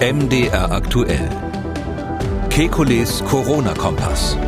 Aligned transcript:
MDR 0.00 0.70
aktuell. 0.70 1.28
Kekules 2.50 3.24
Corona-Kompass. 3.24 4.38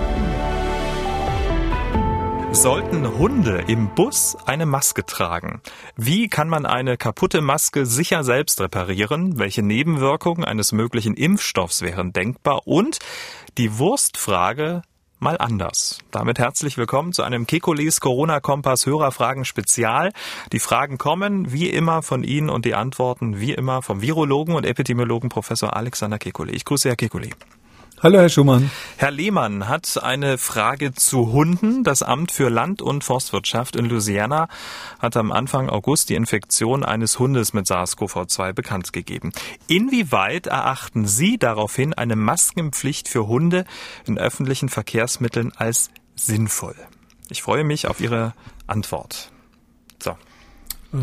Sollten 2.53 3.19
Hunde 3.19 3.65
im 3.67 3.93
Bus 3.93 4.37
eine 4.47 4.65
Maske 4.65 5.05
tragen? 5.05 5.61
Wie 5.97 6.29
kann 6.29 6.49
man 6.49 6.67
eine 6.67 6.97
kaputte 6.97 7.41
Maske 7.41 7.85
sicher 7.85 8.23
selbst 8.23 8.61
reparieren? 8.61 9.41
Welche 9.41 9.65
Nebenwirkungen 9.65 10.45
eines 10.45 10.71
möglichen 10.71 11.15
Impfstoffs 11.15 11.83
wären 11.83 12.13
denkbar? 12.13 12.69
Und 12.69 13.01
die 13.59 13.77
Wurstfrage, 13.77 14.83
mal 15.21 15.37
anders. 15.39 15.99
Damit 16.11 16.39
herzlich 16.39 16.79
willkommen 16.79 17.13
zu 17.13 17.23
einem 17.23 17.47
Kekulis 17.47 18.01
Corona 18.01 18.41
Kompass 18.41 18.87
Hörerfragen 18.87 19.45
Spezial. 19.45 20.13
Die 20.53 20.59
Fragen 20.59 20.99
kommen 20.99 21.53
wie 21.53 21.69
immer 21.69 22.03
von 22.03 22.25
Ihnen 22.25 22.49
und 22.49 22.65
die 22.65 22.75
Antworten 22.75 23.39
wie 23.39 23.53
immer 23.53 23.83
vom 23.83 24.01
Virologen 24.01 24.55
und 24.55 24.65
Epidemiologen 24.65 25.29
Professor 25.29 25.77
Alexander 25.77 26.17
Kekulé. 26.17 26.51
Ich 26.51 26.65
grüße 26.65 26.89
Herr 26.89 26.97
Kekulé. 26.97 27.33
Hallo, 28.03 28.19
Herr 28.19 28.31
Schumann. 28.31 28.71
Herr 28.97 29.11
Lehmann 29.11 29.69
hat 29.69 30.03
eine 30.03 30.39
Frage 30.39 30.95
zu 30.95 31.33
Hunden. 31.33 31.85
Das 31.85 32.03
Amt 32.03 32.33
für 32.33 32.49
Land- 32.49 32.81
und 32.81 33.05
Forstwirtschaft 33.05 33.77
in 33.77 33.85
Louisiana 33.85 34.49
hat 34.99 35.19
am 35.19 35.31
Anfang 35.31 35.69
August 35.69 36.09
die 36.09 36.15
Infektion 36.15 36.83
eines 36.83 37.19
Hundes 37.19 37.53
mit 37.53 37.67
SARS-CoV-2 37.67 38.55
bekannt 38.55 38.95
gegeben. 38.95 39.33
Inwieweit 39.67 40.47
erachten 40.47 41.07
Sie 41.07 41.37
daraufhin 41.37 41.93
eine 41.93 42.17
Maskenpflicht 42.17 43.07
für 43.07 43.27
Hunde 43.27 43.67
in 44.07 44.17
öffentlichen 44.17 44.71
Verkehrsmitteln 44.71 45.53
als 45.55 45.91
sinnvoll? 46.15 46.77
Ich 47.29 47.43
freue 47.43 47.65
mich 47.65 47.87
auf 47.87 48.01
Ihre 48.01 48.33
Antwort. 48.67 49.31
So. 50.03 50.17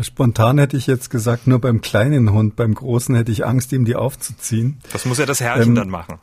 Spontan 0.02 0.58
hätte 0.58 0.76
ich 0.76 0.86
jetzt 0.86 1.08
gesagt, 1.08 1.46
nur 1.46 1.60
beim 1.60 1.80
kleinen 1.80 2.32
Hund, 2.32 2.56
beim 2.56 2.74
großen 2.74 3.14
hätte 3.14 3.32
ich 3.32 3.46
Angst, 3.46 3.72
ihm 3.72 3.86
die 3.86 3.96
aufzuziehen. 3.96 4.78
Das 4.92 5.06
muss 5.06 5.18
ja 5.18 5.24
das 5.24 5.40
Herrchen 5.40 5.70
ähm, 5.70 5.74
dann 5.74 5.88
machen. 5.88 6.18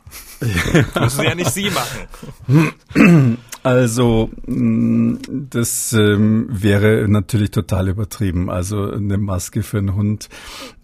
Das 0.94 0.94
müssen 1.18 1.24
ja 1.24 1.34
nicht 1.34 1.50
Sie 1.50 1.70
machen. 1.70 3.38
Also 3.66 4.30
mm, 4.46 5.16
das 5.50 5.92
ähm, 5.92 6.46
wäre 6.48 7.08
natürlich 7.08 7.50
total 7.50 7.88
übertrieben. 7.88 8.48
Also 8.48 8.92
eine 8.92 9.18
Maske 9.18 9.64
für 9.64 9.78
einen 9.78 9.96
Hund. 9.96 10.28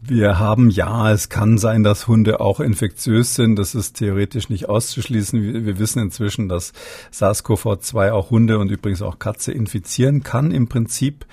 Wir 0.00 0.40
haben 0.40 0.68
ja, 0.68 1.12
es 1.12 1.28
kann 1.28 1.58
sein, 1.58 1.84
dass 1.84 2.08
Hunde 2.08 2.40
auch 2.40 2.58
infektiös 2.58 3.36
sind. 3.36 3.54
Das 3.54 3.76
ist 3.76 3.98
theoretisch 3.98 4.48
nicht 4.48 4.68
auszuschließen. 4.68 5.40
Wir, 5.40 5.64
wir 5.64 5.78
wissen 5.78 6.00
inzwischen, 6.00 6.48
dass 6.48 6.72
SARS-CoV-2 7.12 8.10
auch 8.10 8.30
Hunde 8.30 8.58
und 8.58 8.68
übrigens 8.68 9.00
auch 9.00 9.20
Katze 9.20 9.52
infizieren 9.52 10.24
kann 10.24 10.50
im 10.50 10.66
Prinzip. 10.66 11.24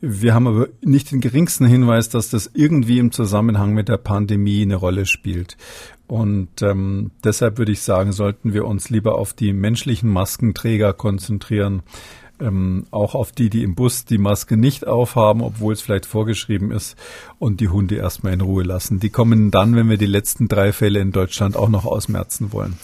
Wir 0.00 0.32
haben 0.32 0.46
aber 0.46 0.68
nicht 0.80 1.10
den 1.10 1.20
geringsten 1.20 1.66
Hinweis, 1.66 2.08
dass 2.08 2.30
das 2.30 2.50
irgendwie 2.54 3.00
im 3.00 3.12
Zusammenhang 3.12 3.74
mit 3.74 3.90
der 3.90 3.98
Pandemie 3.98 4.62
eine 4.62 4.76
Rolle 4.76 5.04
spielt. 5.04 5.58
Und 6.06 6.62
ähm, 6.62 7.10
deshalb 7.24 7.58
würde 7.58 7.72
ich 7.72 7.80
sagen, 7.80 8.12
sollten 8.12 8.52
wir 8.52 8.66
uns 8.66 8.90
lieber 8.90 9.16
auf 9.16 9.32
die 9.32 9.52
menschlichen 9.52 10.10
Maskenträger 10.10 10.92
konzentrieren, 10.92 11.82
ähm, 12.40 12.86
auch 12.90 13.14
auf 13.14 13.32
die, 13.32 13.50
die 13.50 13.62
im 13.62 13.74
Bus 13.74 14.04
die 14.04 14.18
Maske 14.18 14.56
nicht 14.56 14.86
aufhaben, 14.86 15.40
obwohl 15.40 15.72
es 15.72 15.80
vielleicht 15.80 16.06
vorgeschrieben 16.06 16.70
ist, 16.70 16.96
und 17.38 17.60
die 17.60 17.68
Hunde 17.68 17.96
erstmal 17.96 18.34
in 18.34 18.40
Ruhe 18.40 18.62
lassen. 18.62 19.00
Die 19.00 19.10
kommen 19.10 19.50
dann, 19.50 19.74
wenn 19.74 19.88
wir 19.88 19.96
die 19.96 20.06
letzten 20.06 20.48
drei 20.48 20.72
Fälle 20.72 21.00
in 21.00 21.12
Deutschland 21.12 21.56
auch 21.56 21.68
noch 21.68 21.86
ausmerzen 21.86 22.52
wollen. 22.52 22.78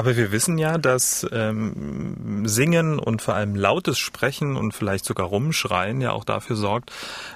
Aber 0.00 0.16
wir 0.16 0.32
wissen 0.32 0.56
ja, 0.56 0.78
dass 0.78 1.26
ähm, 1.30 2.48
Singen 2.48 2.98
und 2.98 3.20
vor 3.20 3.34
allem 3.34 3.54
lautes 3.54 3.98
Sprechen 3.98 4.56
und 4.56 4.72
vielleicht 4.72 5.04
sogar 5.04 5.26
Rumschreien 5.26 6.00
ja 6.00 6.12
auch 6.12 6.24
dafür 6.24 6.56
sorgt, 6.56 6.90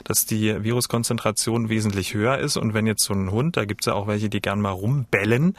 dass 0.05 0.25
die 0.25 0.65
Viruskonzentration 0.65 1.69
wesentlich 1.69 2.15
höher 2.15 2.39
ist. 2.39 2.57
Und 2.57 2.73
wenn 2.73 2.87
jetzt 2.87 3.05
so 3.05 3.12
ein 3.12 3.31
Hund, 3.31 3.59
da 3.59 3.67
gibt 3.67 3.83
es 3.83 3.87
ja 3.89 3.92
auch 3.92 4.07
welche, 4.07 4.31
die 4.31 4.41
gern 4.41 4.62
mal 4.62 4.70
rumbellen, 4.70 5.59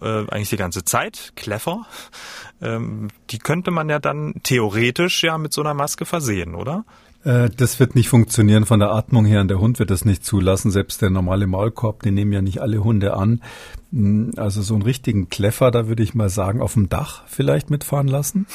äh, 0.00 0.06
eigentlich 0.06 0.48
die 0.48 0.56
ganze 0.56 0.82
Zeit, 0.82 1.34
clever, 1.36 1.84
ähm, 2.62 3.08
die 3.28 3.38
könnte 3.38 3.70
man 3.70 3.90
ja 3.90 3.98
dann 3.98 4.32
theoretisch 4.42 5.22
ja 5.22 5.36
mit 5.36 5.52
so 5.52 5.60
einer 5.60 5.74
Maske 5.74 6.06
versehen, 6.06 6.54
oder? 6.54 6.86
Äh, 7.24 7.50
das 7.56 7.80
wird 7.80 7.94
nicht 7.94 8.08
funktionieren 8.08 8.66
von 8.66 8.80
der 8.80 8.90
Atmung 8.90 9.24
her. 9.24 9.40
Und 9.40 9.48
der 9.48 9.60
Hund 9.60 9.78
wird 9.78 9.90
das 9.90 10.04
nicht 10.04 10.24
zulassen. 10.24 10.70
Selbst 10.70 11.02
der 11.02 11.10
normale 11.10 11.46
Maulkorb, 11.46 12.02
den 12.02 12.14
nehmen 12.14 12.32
ja 12.32 12.42
nicht 12.42 12.60
alle 12.60 12.82
Hunde 12.82 13.14
an. 13.14 13.42
Hm, 13.92 14.32
also 14.36 14.62
so 14.62 14.74
einen 14.74 14.82
richtigen 14.82 15.28
Kleffer, 15.28 15.70
da 15.70 15.88
würde 15.88 16.02
ich 16.02 16.14
mal 16.14 16.30
sagen, 16.30 16.60
auf 16.60 16.74
dem 16.74 16.88
Dach 16.88 17.22
vielleicht 17.26 17.70
mitfahren 17.70 18.08
lassen. 18.08 18.46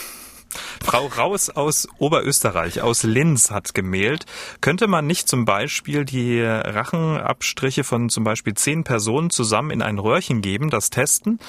Frau 0.81 1.07
Raus 1.07 1.49
aus 1.49 1.87
Oberösterreich, 1.97 2.81
aus 2.81 3.03
Linz 3.03 3.51
hat 3.51 3.73
gemailt. 3.73 4.25
Könnte 4.61 4.87
man 4.87 5.05
nicht 5.05 5.27
zum 5.27 5.43
Beispiel 5.43 6.05
die 6.05 6.41
Rachenabstriche 6.41 7.83
von 7.83 8.09
zum 8.09 8.23
Beispiel 8.23 8.53
zehn 8.53 8.85
Personen 8.85 9.31
zusammen 9.31 9.71
in 9.71 9.81
ein 9.81 9.99
Röhrchen 9.99 10.41
geben, 10.41 10.69
das 10.69 10.91
testen 10.91 11.39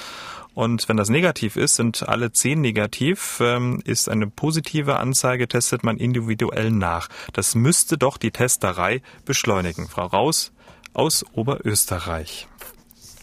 und 0.57 0.89
wenn 0.89 0.97
das 0.97 1.09
negativ 1.09 1.55
ist, 1.55 1.75
sind 1.75 2.09
alle 2.09 2.31
zehn 2.31 2.61
negativ, 2.61 3.37
ähm, 3.43 3.79
ist 3.85 4.09
eine 4.09 4.25
positive 4.25 4.97
Anzeige, 4.97 5.47
testet 5.47 5.83
man 5.83 5.97
individuell 5.97 6.71
nach. 6.71 7.09
Das 7.31 7.53
müsste 7.53 7.95
doch 7.95 8.17
die 8.17 8.31
Testerei 8.31 9.03
beschleunigen. 9.23 9.87
Frau 9.87 10.07
Raus 10.07 10.51
aus 10.95 11.23
Oberösterreich. 11.33 12.47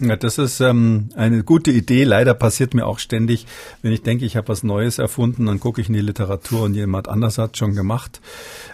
Ja, 0.01 0.17
das 0.17 0.39
ist 0.39 0.61
ähm, 0.61 1.11
eine 1.15 1.45
gute 1.45 1.71
Idee. 1.71 2.03
Leider 2.03 2.35
passiert 2.35 2.75
mir 2.75 2.85
auch 2.85 2.99
ständig, 2.99 3.47
wenn 3.81 3.93
ich 3.93 4.03
denke, 4.03 4.25
ich 4.25 4.37
habe 4.37 4.49
was 4.49 4.65
Neues 4.65 4.99
erfunden, 4.99 5.47
dann 5.47 5.61
gucke 5.61 5.81
ich 5.81 5.87
in 5.87 5.95
die 5.95 6.01
Literatur 6.01 6.63
und 6.63 6.75
jemand 6.75 7.09
anders 7.09 7.39
hat 7.39 7.57
schon 7.57 7.77
gemacht. 7.77 8.21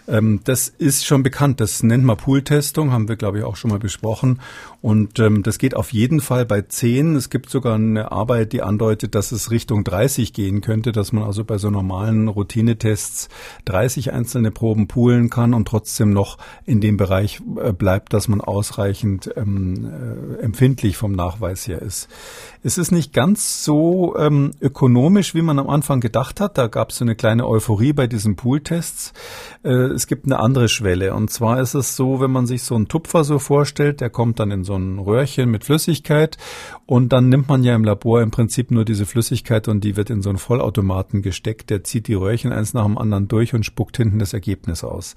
Ähm, 0.09 0.41
das 0.44 0.69
ist 0.69 1.04
schon 1.04 1.22
bekannt. 1.22 1.60
Das 1.60 1.82
nennt 1.82 2.04
man 2.04 2.16
Pooltestung, 2.16 2.93
haben 2.93 3.09
wir, 3.09 3.16
glaube 3.16 3.38
ich, 3.38 3.44
auch 3.44 3.56
schon 3.56 3.70
mal 3.70 3.78
besprochen. 3.78 4.41
Und 4.83 5.19
ähm, 5.19 5.43
das 5.43 5.59
geht 5.59 5.77
auf 5.77 5.93
jeden 5.93 6.21
Fall 6.21 6.47
bei 6.47 6.63
10. 6.63 7.15
Es 7.15 7.29
gibt 7.29 7.51
sogar 7.51 7.75
eine 7.75 8.13
Arbeit, 8.13 8.55
die 8.55 8.63
andeutet, 8.63 9.15
dass 9.15 9.31
es 9.31 9.51
Richtung 9.51 9.85
30 9.85 10.33
gehen 10.33 10.63
könnte, 10.63 10.93
dass 10.93 11.13
man 11.13 11.25
also 11.25 11.45
bei 11.45 11.59
so 11.59 11.69
normalen 11.69 12.29
Routinetests 12.29 13.29
30 13.67 14.13
einzelne 14.15 14.51
Proben 14.51 14.89
poolen 14.89 15.29
kann 15.29 15.53
und 15.53 15.69
trotzdem 15.69 16.15
noch 16.15 16.39
in 16.65 16.81
dem 16.81 16.97
Bereich 16.97 17.43
äh, 17.63 17.75
bleibt, 17.75 18.15
dass 18.15 18.29
man 18.29 18.41
ausreichend 18.41 19.31
ähm, 19.37 20.39
äh, 20.39 20.43
empfindlich 20.43 20.97
vom 20.97 21.12
Nachweis 21.12 21.69
her 21.69 21.83
ist. 21.83 22.09
Es 22.62 22.79
ist 22.79 22.91
nicht 22.91 23.12
ganz 23.12 23.65
so 23.65 24.17
ähm, 24.19 24.53
ökonomisch, 24.61 25.35
wie 25.35 25.43
man 25.43 25.59
am 25.59 25.69
Anfang 25.69 26.01
gedacht 26.01 26.41
hat. 26.41 26.57
Da 26.57 26.69
gab 26.69 26.91
es 26.91 26.97
so 26.97 27.05
eine 27.05 27.17
kleine 27.17 27.47
Euphorie 27.47 27.93
bei 27.93 28.07
diesen 28.07 28.37
Pooltests. 28.37 29.12
Äh, 29.62 29.71
es 29.71 30.07
gibt 30.07 30.25
eine 30.25 30.39
andere 30.39 30.69
Schwelle. 30.69 31.15
Und 31.15 31.31
zwar 31.31 31.61
ist 31.61 31.75
es 31.75 31.97
so, 31.97 32.21
wenn 32.21 32.31
man 32.31 32.47
sich 32.47 32.62
so 32.62 32.75
einen 32.75 32.89
Tupfer 32.89 33.25
so 33.25 33.39
vorstellt, 33.39 34.01
der 34.01 34.09
kommt 34.09 34.41
dann 34.41 34.51
in 34.51 34.65
so 34.65 34.69
ein 34.76 34.98
Röhrchen 34.98 35.50
mit 35.50 35.64
Flüssigkeit 35.64 36.36
und 36.86 37.12
dann 37.12 37.28
nimmt 37.28 37.48
man 37.48 37.62
ja 37.62 37.75
im 37.75 37.84
Labor 37.84 38.20
im 38.22 38.31
Prinzip 38.31 38.70
nur 38.70 38.84
diese 38.84 39.06
Flüssigkeit 39.06 39.69
und 39.69 39.84
die 39.84 39.97
wird 39.97 40.10
in 40.10 40.22
so 40.22 40.28
einen 40.28 40.38
Vollautomaten 40.38 41.22
gesteckt. 41.22 41.70
Der 41.70 41.84
zieht 41.84 42.08
die 42.08 42.14
Röhrchen 42.14 42.53
eins 42.53 42.75
nach 42.75 42.84
dem 42.84 42.98
anderen 42.98 43.28
durch 43.28 43.54
und 43.54 43.64
spuckt 43.64 43.97
hinten 43.97 44.19
das 44.19 44.32
Ergebnis 44.32 44.82
aus. 44.84 45.14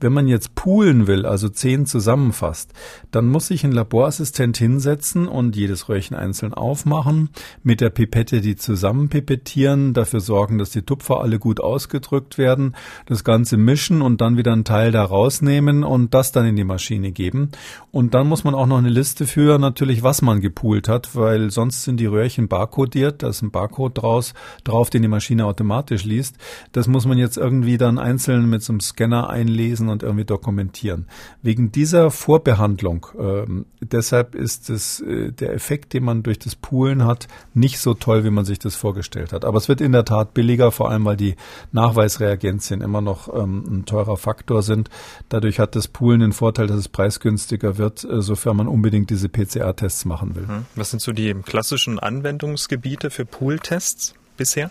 Wenn 0.00 0.12
man 0.12 0.26
jetzt 0.26 0.54
poolen 0.54 1.06
will, 1.06 1.24
also 1.26 1.48
zehn 1.48 1.86
zusammenfasst, 1.86 2.72
dann 3.10 3.26
muss 3.26 3.46
sich 3.46 3.64
ein 3.64 3.72
Laborassistent 3.72 4.56
hinsetzen 4.56 5.28
und 5.28 5.56
jedes 5.56 5.88
Röhrchen 5.88 6.16
einzeln 6.16 6.52
aufmachen, 6.52 7.30
mit 7.62 7.80
der 7.80 7.90
Pipette 7.90 8.40
die 8.40 8.56
zusammen 8.56 9.08
pipettieren, 9.08 9.94
dafür 9.94 10.20
sorgen, 10.20 10.58
dass 10.58 10.70
die 10.70 10.82
Tupfer 10.82 11.20
alle 11.20 11.38
gut 11.38 11.60
ausgedrückt 11.60 12.38
werden, 12.38 12.74
das 13.06 13.24
Ganze 13.24 13.56
mischen 13.56 14.02
und 14.02 14.20
dann 14.20 14.36
wieder 14.36 14.52
einen 14.52 14.64
Teil 14.64 14.92
da 14.92 15.04
rausnehmen 15.04 15.84
und 15.84 16.12
das 16.14 16.32
dann 16.32 16.46
in 16.46 16.56
die 16.56 16.64
Maschine 16.64 17.12
geben. 17.12 17.50
Und 17.90 18.14
dann 18.14 18.26
muss 18.28 18.44
man 18.44 18.54
auch 18.54 18.66
noch 18.66 18.78
eine 18.84 18.92
Liste 18.92 19.26
führen, 19.26 19.60
natürlich, 19.60 20.02
was 20.02 20.22
man 20.22 20.40
gepoolt 20.40 20.88
hat 20.88 21.14
weil 21.14 21.50
sonst 21.50 21.84
sind 21.84 21.98
die 21.98 22.06
Röhrchen 22.06 22.48
barcodiert, 22.48 23.22
da 23.22 23.28
ist 23.28 23.42
ein 23.42 23.50
Barcode 23.50 24.02
draus, 24.02 24.34
drauf, 24.64 24.90
den 24.90 25.02
die 25.02 25.08
Maschine 25.08 25.46
automatisch 25.46 26.04
liest. 26.04 26.36
Das 26.72 26.86
muss 26.86 27.06
man 27.06 27.18
jetzt 27.18 27.36
irgendwie 27.36 27.78
dann 27.78 27.98
einzeln 27.98 28.48
mit 28.48 28.62
so 28.62 28.72
einem 28.72 28.80
Scanner 28.80 29.30
einlesen 29.30 29.88
und 29.88 30.02
irgendwie 30.02 30.24
dokumentieren. 30.24 31.06
Wegen 31.42 31.72
dieser 31.72 32.10
Vorbehandlung, 32.10 33.06
äh, 33.18 33.44
deshalb 33.80 34.34
ist 34.34 34.70
es 34.70 35.00
äh, 35.00 35.32
der 35.32 35.54
Effekt, 35.54 35.92
den 35.92 36.04
man 36.04 36.22
durch 36.22 36.38
das 36.38 36.56
Poolen 36.56 37.04
hat, 37.04 37.28
nicht 37.52 37.78
so 37.78 37.94
toll, 37.94 38.24
wie 38.24 38.30
man 38.30 38.44
sich 38.44 38.58
das 38.58 38.74
vorgestellt 38.74 39.32
hat. 39.32 39.44
Aber 39.44 39.58
es 39.58 39.68
wird 39.68 39.80
in 39.80 39.92
der 39.92 40.04
Tat 40.04 40.34
billiger, 40.34 40.70
vor 40.70 40.90
allem 40.90 41.04
weil 41.04 41.16
die 41.16 41.36
Nachweisreagenzien 41.72 42.80
immer 42.80 43.00
noch 43.00 43.32
ähm, 43.34 43.64
ein 43.68 43.84
teurer 43.84 44.16
Faktor 44.16 44.62
sind. 44.62 44.90
Dadurch 45.28 45.58
hat 45.58 45.76
das 45.76 45.88
Poolen 45.88 46.20
den 46.20 46.32
Vorteil, 46.32 46.66
dass 46.66 46.78
es 46.78 46.88
preisgünstiger 46.88 47.78
wird, 47.78 48.04
äh, 48.04 48.22
sofern 48.22 48.56
man 48.56 48.68
unbedingt 48.74 49.08
diese 49.10 49.28
PCR-Tests 49.28 50.04
machen 50.04 50.34
will. 50.34 50.46
Hm. 50.46 50.66
Was 50.74 50.90
sind 50.90 51.00
so 51.00 51.12
die 51.12 51.32
klassischen 51.34 51.98
Anwendungsgebiete 51.98 53.10
für 53.10 53.24
Pooltests 53.24 54.14
bisher? 54.36 54.70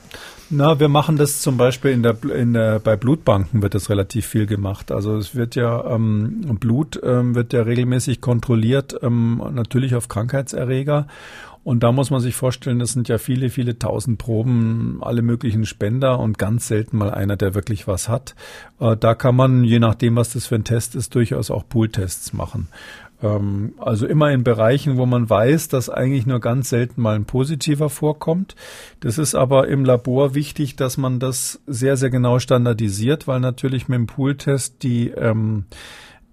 Na, 0.50 0.80
wir 0.80 0.90
machen 0.90 1.18
das 1.18 1.42
zum 1.42 1.58
Beispiel 1.58 1.92
in 1.92 2.04
der, 2.04 2.18
in 2.24 2.54
der, 2.54 2.80
bei 2.80 2.96
Blutbanken 2.96 3.62
wird 3.62 3.74
das 3.74 3.90
relativ 3.90 4.26
viel 4.28 4.46
gemacht. 4.46 4.92
Also 4.92 5.16
es 5.16 5.36
wird 5.36 5.56
ja 5.56 5.96
ähm, 5.96 6.58
Blut 6.60 7.00
ähm, 7.04 7.34
wird 7.34 7.54
ja 7.54 7.62
regelmäßig 7.62 8.22
kontrolliert, 8.22 8.96
ähm, 9.02 9.42
natürlich 9.54 9.96
auf 9.96 10.10
Krankheitserreger. 10.10 11.08
Und 11.64 11.82
da 11.82 11.94
muss 11.94 12.10
man 12.10 12.20
sich 12.20 12.36
vorstellen, 12.36 12.80
das 12.80 12.92
sind 12.92 13.08
ja 13.08 13.18
viele, 13.18 13.50
viele 13.50 13.80
tausend 13.80 14.18
Proben, 14.18 15.00
alle 15.02 15.22
möglichen 15.22 15.66
Spender 15.66 16.20
und 16.20 16.38
ganz 16.38 16.68
selten 16.68 16.98
mal 16.98 17.12
einer, 17.12 17.38
der 17.38 17.56
wirklich 17.56 17.88
was 17.88 18.10
hat. 18.10 18.36
Äh, 18.80 18.98
da 18.98 19.16
kann 19.16 19.36
man, 19.36 19.64
je 19.64 19.80
nachdem, 19.80 20.18
was 20.18 20.34
das 20.34 20.48
für 20.48 20.56
ein 20.56 20.66
Test 20.66 20.94
ist, 20.96 21.16
durchaus 21.16 21.50
auch 21.50 21.68
Pooltests 21.68 22.34
machen. 22.34 22.68
Ähm, 23.24 23.74
also 23.80 24.06
immer 24.06 24.32
in 24.32 24.44
Bereichen, 24.44 24.98
wo 24.98 25.06
man 25.06 25.30
weiß, 25.30 25.70
dass 25.70 25.90
eigentlich 25.90 26.28
nur 26.28 26.40
ganz 26.40 26.70
selten 26.70 27.02
mal 27.02 27.16
ein 27.16 27.26
positiver 27.26 27.90
vorkommt. 27.90 28.56
Das 29.00 29.18
ist 29.18 29.34
aber 29.34 29.68
im 29.70 29.86
Labor 29.86 30.36
wichtig, 30.36 30.76
dass 30.76 30.98
man 30.98 31.20
das 31.20 31.62
sehr, 31.66 31.98
sehr 31.98 32.10
genau 32.10 32.38
standardisiert, 32.38 33.28
weil 33.28 33.40
natürlich 33.40 33.88
mit 33.88 33.98
dem 33.98 34.08
Pooltest 34.08 34.84
die 34.84 35.10
ähm, 35.10 35.66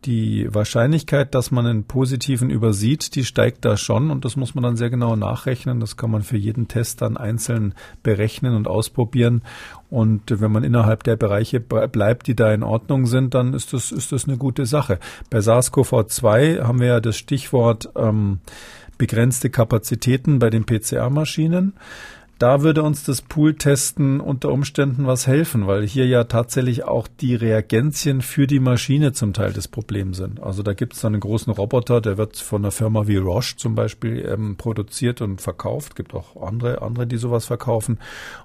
die 0.05 0.53
Wahrscheinlichkeit, 0.53 1.35
dass 1.35 1.51
man 1.51 1.67
einen 1.67 1.85
positiven 1.85 2.51
übersieht, 2.51 3.15
die 3.15 3.25
steigt 3.25 3.65
da 3.65 3.77
schon 3.77 4.11
und 4.11 4.25
das 4.25 4.37
muss 4.37 4.55
man 4.55 4.65
dann 4.65 4.77
sehr 4.77 4.91
genau 4.91 5.17
nachrechnen. 5.17 5.81
Das 5.81 5.97
kann 5.97 6.11
man 6.11 6.23
für 6.23 6.37
jeden 6.37 6.69
Test 6.69 7.03
dann 7.03 7.17
einzeln 7.17 7.75
berechnen 8.03 8.55
und 8.55 8.69
ausprobieren. 8.69 9.43
Und 9.91 10.41
wenn 10.41 10.53
man 10.53 10.65
innerhalb 10.65 11.03
der 11.03 11.17
Bereiche 11.17 11.61
bleibt, 11.61 12.27
die 12.27 12.37
da 12.37 12.53
in 12.53 12.63
Ordnung 12.63 13.07
sind, 13.07 13.35
dann 13.35 13.55
ist 13.55 13.73
das, 13.73 13.93
ist 13.93 14.13
das 14.13 14.27
eine 14.27 14.37
gute 14.37 14.67
Sache. 14.67 14.99
Bei 15.31 15.39
SARS-CoV-2 15.39 16.63
haben 16.63 16.81
wir 16.81 16.87
ja 16.87 17.01
das 17.01 17.17
Stichwort 17.17 17.91
ähm, 17.97 18.41
begrenzte 18.99 19.51
Kapazitäten 19.51 20.39
bei 20.39 20.51
den 20.51 20.65
PCR-Maschinen. 20.65 21.75
Da 22.41 22.63
würde 22.63 22.83
uns 22.83 23.05
das 23.05 23.21
Pool-Testen 23.21 24.19
unter 24.19 24.51
Umständen 24.51 25.07
was 25.07 25.27
helfen, 25.27 25.67
weil 25.67 25.87
hier 25.87 26.07
ja 26.07 26.25
tatsächlich 26.25 26.85
auch 26.85 27.07
die 27.07 27.35
Reagenzien 27.35 28.23
für 28.23 28.47
die 28.47 28.61
Maschine 28.61 29.13
zum 29.13 29.35
Teil 29.35 29.53
das 29.53 29.69
Problem 29.69 30.15
sind. 30.15 30.43
Also 30.43 30.63
da 30.63 30.73
gibt 30.73 30.95
es 30.95 31.03
dann 31.03 31.13
einen 31.13 31.21
großen 31.21 31.53
Roboter, 31.53 32.01
der 32.01 32.17
wird 32.17 32.39
von 32.39 32.63
einer 32.63 32.71
Firma 32.71 33.07
wie 33.07 33.19
Roche 33.19 33.57
zum 33.59 33.75
Beispiel 33.75 34.27
ähm, 34.27 34.57
produziert 34.57 35.21
und 35.21 35.43
verkauft. 35.43 35.97
Gibt 35.97 36.15
auch 36.15 36.41
andere, 36.41 36.81
andere, 36.81 37.07
die 37.07 37.19
sowas 37.19 37.45
verkaufen. 37.45 37.99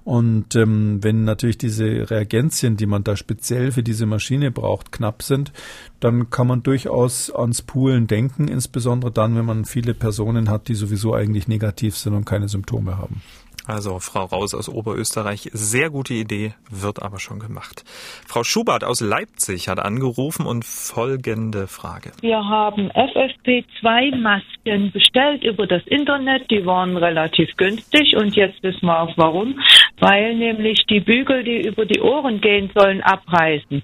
Und 0.04 0.54
ähm, 0.56 0.98
wenn 1.02 1.24
natürlich 1.24 1.56
diese 1.56 2.10
Reagenzien, 2.10 2.76
die 2.76 2.84
man 2.84 3.02
da 3.02 3.16
speziell 3.16 3.72
für 3.72 3.82
diese 3.82 4.04
Maschine 4.04 4.50
braucht, 4.50 4.92
knapp 4.92 5.22
sind, 5.22 5.54
dann 6.00 6.28
kann 6.28 6.46
man 6.46 6.62
durchaus 6.62 7.34
ans 7.34 7.62
Poolen 7.62 8.08
denken, 8.08 8.46
insbesondere 8.46 9.10
dann, 9.10 9.36
wenn 9.36 9.46
man 9.46 9.64
viele 9.64 9.94
Personen 9.94 10.50
hat, 10.50 10.68
die 10.68 10.74
sowieso 10.74 11.14
eigentlich 11.14 11.48
negativ 11.48 11.96
sind 11.96 12.12
und 12.12 12.26
keine 12.26 12.50
Symptome 12.50 12.98
haben. 12.98 13.22
Also 13.66 13.98
Frau 13.98 14.24
Raus 14.24 14.54
aus 14.54 14.68
Oberösterreich, 14.68 15.50
sehr 15.52 15.90
gute 15.90 16.14
Idee, 16.14 16.54
wird 16.70 17.02
aber 17.02 17.18
schon 17.18 17.40
gemacht. 17.40 17.82
Frau 18.26 18.44
Schubert 18.44 18.84
aus 18.84 19.00
Leipzig 19.00 19.68
hat 19.68 19.80
angerufen 19.80 20.46
und 20.46 20.64
folgende 20.64 21.66
Frage. 21.66 22.12
Wir 22.20 22.38
haben 22.38 22.92
FFP2-Masken 22.92 24.92
bestellt 24.92 25.42
über 25.42 25.66
das 25.66 25.84
Internet, 25.86 26.48
die 26.50 26.64
waren 26.64 26.96
relativ 26.96 27.48
günstig 27.56 28.14
und 28.16 28.36
jetzt 28.36 28.62
wissen 28.62 28.86
wir 28.86 29.00
auch 29.00 29.16
warum, 29.16 29.58
weil 29.98 30.36
nämlich 30.36 30.84
die 30.88 31.00
Bügel, 31.00 31.42
die 31.42 31.66
über 31.66 31.86
die 31.86 32.00
Ohren 32.00 32.40
gehen 32.40 32.70
sollen, 32.74 33.02
abreißen. 33.02 33.82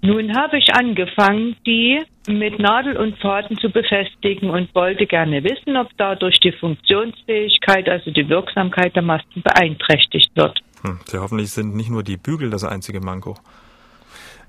Nun 0.00 0.36
habe 0.36 0.58
ich 0.58 0.74
angefangen, 0.74 1.56
die 1.66 2.00
mit 2.28 2.58
Nadel 2.58 2.96
und 2.96 3.18
Faden 3.18 3.58
zu 3.58 3.70
befestigen 3.70 4.50
und 4.50 4.74
wollte 4.74 5.06
gerne 5.06 5.42
wissen, 5.42 5.76
ob 5.76 5.88
dadurch 5.96 6.38
die 6.40 6.52
Funktionsfähigkeit, 6.52 7.88
also 7.88 8.10
die 8.10 8.28
Wirksamkeit 8.28 8.94
der 8.94 9.02
Masken 9.02 9.42
beeinträchtigt 9.42 10.30
wird. 10.36 10.60
Hm, 10.82 11.00
ja, 11.12 11.20
hoffentlich 11.20 11.50
sind 11.50 11.74
nicht 11.74 11.90
nur 11.90 12.02
die 12.02 12.16
Bügel 12.16 12.50
das 12.50 12.64
einzige 12.64 13.00
Manko. 13.00 13.34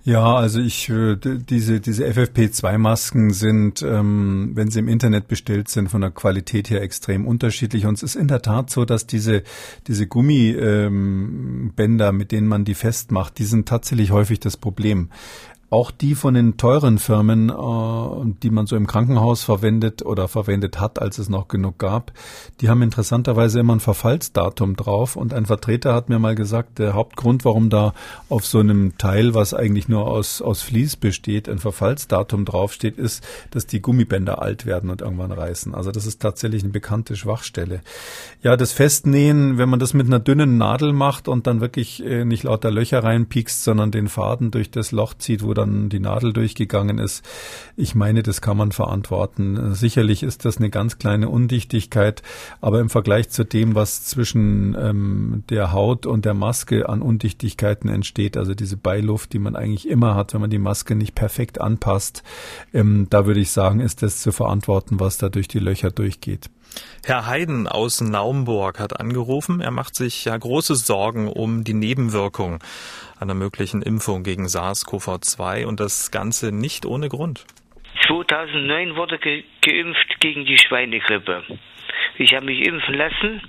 Ja, 0.05 0.35
also 0.35 0.61
ich 0.61 0.89
äh, 0.89 1.17
diese 1.17 1.81
diese 1.81 2.05
FFP2-Masken 2.05 3.31
sind, 3.31 3.81
ähm, 3.81 4.51
wenn 4.55 4.71
sie 4.71 4.79
im 4.79 4.87
Internet 4.87 5.27
bestellt 5.27 5.67
sind, 5.67 5.89
von 5.89 6.01
der 6.01 6.11
Qualität 6.11 6.69
her 6.69 6.81
extrem 6.81 7.27
unterschiedlich. 7.27 7.85
Und 7.85 7.95
es 7.95 8.03
ist 8.03 8.15
in 8.15 8.27
der 8.27 8.41
Tat 8.41 8.69
so, 8.69 8.85
dass 8.85 9.07
diese 9.07 9.43
diese 9.87 10.07
Gummibänder, 10.07 12.09
ähm, 12.09 12.17
mit 12.17 12.31
denen 12.31 12.47
man 12.47 12.63
die 12.63 12.75
festmacht, 12.75 13.37
die 13.39 13.43
sind 13.43 13.67
tatsächlich 13.67 14.11
häufig 14.11 14.39
das 14.39 14.55
Problem. 14.55 15.09
Auch 15.71 15.91
die 15.91 16.15
von 16.15 16.33
den 16.33 16.57
teuren 16.57 16.97
Firmen, 16.97 17.49
äh, 17.49 18.33
die 18.41 18.49
man 18.49 18.65
so 18.65 18.75
im 18.75 18.87
Krankenhaus 18.87 19.43
verwendet 19.43 20.03
oder 20.03 20.27
verwendet 20.27 20.79
hat, 20.79 20.99
als 20.99 21.19
es 21.19 21.29
noch 21.29 21.47
genug 21.47 21.77
gab, 21.77 22.11
die 22.59 22.69
haben 22.69 22.81
interessanterweise 22.81 23.59
immer 23.59 23.75
ein 23.75 23.79
Verfallsdatum 23.79 24.75
drauf. 24.75 25.15
Und 25.15 25.33
ein 25.33 25.45
Vertreter 25.45 25.93
hat 25.93 26.09
mir 26.09 26.17
mal 26.17 26.33
gesagt, 26.33 26.79
der 26.79 26.93
Hauptgrund, 26.93 27.45
warum 27.45 27.69
da 27.69 27.93
auf 28.29 28.45
so 28.45 28.59
einem 28.59 28.97
Teil, 28.97 29.35
was 29.35 29.53
eigentlich 29.53 29.87
nur 29.87 30.07
aus, 30.07 30.41
aus 30.41 30.63
Vlies 30.63 30.95
besteht, 30.95 31.47
ein 31.47 31.59
Verfallsdatum 31.59 32.45
draufsteht, 32.45 32.97
ist, 32.97 33.23
dass 33.51 33.67
die 33.67 33.81
Gummibänder 33.81 34.41
alt 34.41 34.65
werden 34.65 34.89
und 34.89 35.01
irgendwann 35.01 35.31
reißen. 35.31 35.75
Also 35.75 35.91
das 35.91 36.07
ist 36.07 36.19
tatsächlich 36.19 36.63
eine 36.63 36.71
bekannte 36.71 37.15
Schwachstelle. 37.15 37.81
Ja, 38.41 38.57
das 38.57 38.71
Festnähen, 38.71 39.57
wenn 39.59 39.69
man 39.69 39.79
das 39.79 39.93
mit 39.93 40.07
einer 40.07 40.19
dünnen 40.19 40.57
Nadel 40.57 40.93
macht 40.93 41.27
und 41.27 41.45
dann 41.45 41.61
wirklich 41.61 42.03
äh, 42.03 42.25
nicht 42.25 42.43
lauter 42.43 42.71
Löcher 42.71 43.03
reinpiekst, 43.03 43.63
sondern 43.63 43.91
den 43.91 44.07
Faden 44.07 44.49
durch 44.49 44.71
das 44.71 44.91
Loch 44.91 45.13
zieht, 45.13 45.43
wo 45.43 45.53
dann 45.59 45.89
die 45.89 45.99
Nadel 45.99 46.33
durchgegangen 46.33 46.97
ist. 46.97 47.23
Ich 47.75 47.95
meine, 47.95 48.23
das 48.23 48.41
kann 48.41 48.57
man 48.57 48.71
verantworten. 48.71 49.73
Sicherlich 49.75 50.23
ist 50.23 50.45
das 50.45 50.57
eine 50.57 50.69
ganz 50.69 50.97
kleine 50.97 51.29
Undichtigkeit, 51.29 52.21
aber 52.61 52.79
im 52.79 52.89
Vergleich 52.89 53.29
zu 53.29 53.43
dem, 53.43 53.75
was 53.75 54.05
zwischen 54.05 54.75
ähm, 54.79 55.43
der 55.49 55.71
Haut 55.71 56.05
und 56.05 56.25
der 56.25 56.33
Maske 56.33 56.89
an 56.89 57.01
Undichtigkeiten 57.01 57.89
entsteht, 57.89 58.37
also 58.37 58.53
diese 58.53 58.77
Beiluft, 58.77 59.33
die 59.33 59.39
man 59.39 59.55
eigentlich 59.55 59.87
immer 59.87 60.15
hat, 60.15 60.33
wenn 60.33 60.41
man 60.41 60.49
die 60.49 60.59
Maske 60.59 60.95
nicht 60.95 61.15
perfekt 61.15 61.61
anpasst, 61.61 62.23
ähm, 62.73 63.07
da 63.09 63.25
würde 63.25 63.39
ich 63.39 63.51
sagen, 63.51 63.79
ist 63.79 64.01
das 64.03 64.21
zu 64.21 64.31
verantworten, 64.31 64.99
was 64.99 65.17
da 65.17 65.29
durch 65.29 65.47
die 65.47 65.59
Löcher 65.59 65.91
durchgeht. 65.91 66.49
Herr 67.03 67.25
Heiden 67.25 67.67
aus 67.67 68.01
Naumburg 68.01 68.79
hat 68.79 68.99
angerufen. 68.99 69.61
Er 69.61 69.71
macht 69.71 69.95
sich 69.95 70.25
ja 70.25 70.37
große 70.37 70.75
Sorgen 70.75 71.27
um 71.27 71.63
die 71.63 71.73
Nebenwirkung 71.73 72.59
einer 73.19 73.33
möglichen 73.33 73.81
Impfung 73.81 74.23
gegen 74.23 74.45
SARS-CoV-2 74.45 75.65
und 75.65 75.79
das 75.79 76.11
Ganze 76.11 76.51
nicht 76.51 76.85
ohne 76.85 77.09
Grund. 77.09 77.45
2009 78.07 78.95
wurde 78.95 79.17
ge 79.19 79.43
geimpft 79.61 80.19
gegen 80.19 80.45
die 80.45 80.57
Schweinegrippe. 80.57 81.43
Ich 82.17 82.33
habe 82.33 82.45
mich 82.45 82.65
impfen 82.65 82.95
lassen 82.95 83.41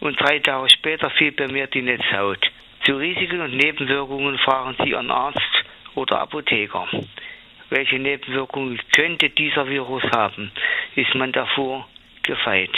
und 0.00 0.20
drei 0.20 0.38
Tage 0.40 0.68
später 0.70 1.10
fiel 1.10 1.32
bei 1.32 1.48
mir 1.48 1.66
die 1.66 1.82
Netzhaut. 1.82 2.50
Zu 2.84 2.96
Risiken 2.96 3.40
und 3.40 3.56
Nebenwirkungen 3.56 4.38
fragen 4.38 4.76
Sie 4.78 4.90
Ihren 4.90 5.10
Arzt 5.10 5.40
oder 5.94 6.20
Apotheker. 6.20 6.86
Welche 7.70 7.98
Nebenwirkungen 7.98 8.78
könnte 8.94 9.30
dieser 9.30 9.68
Virus 9.68 10.02
haben? 10.14 10.52
Ist 10.96 11.14
man 11.14 11.32
davor 11.32 11.88
gefeit. 12.24 12.70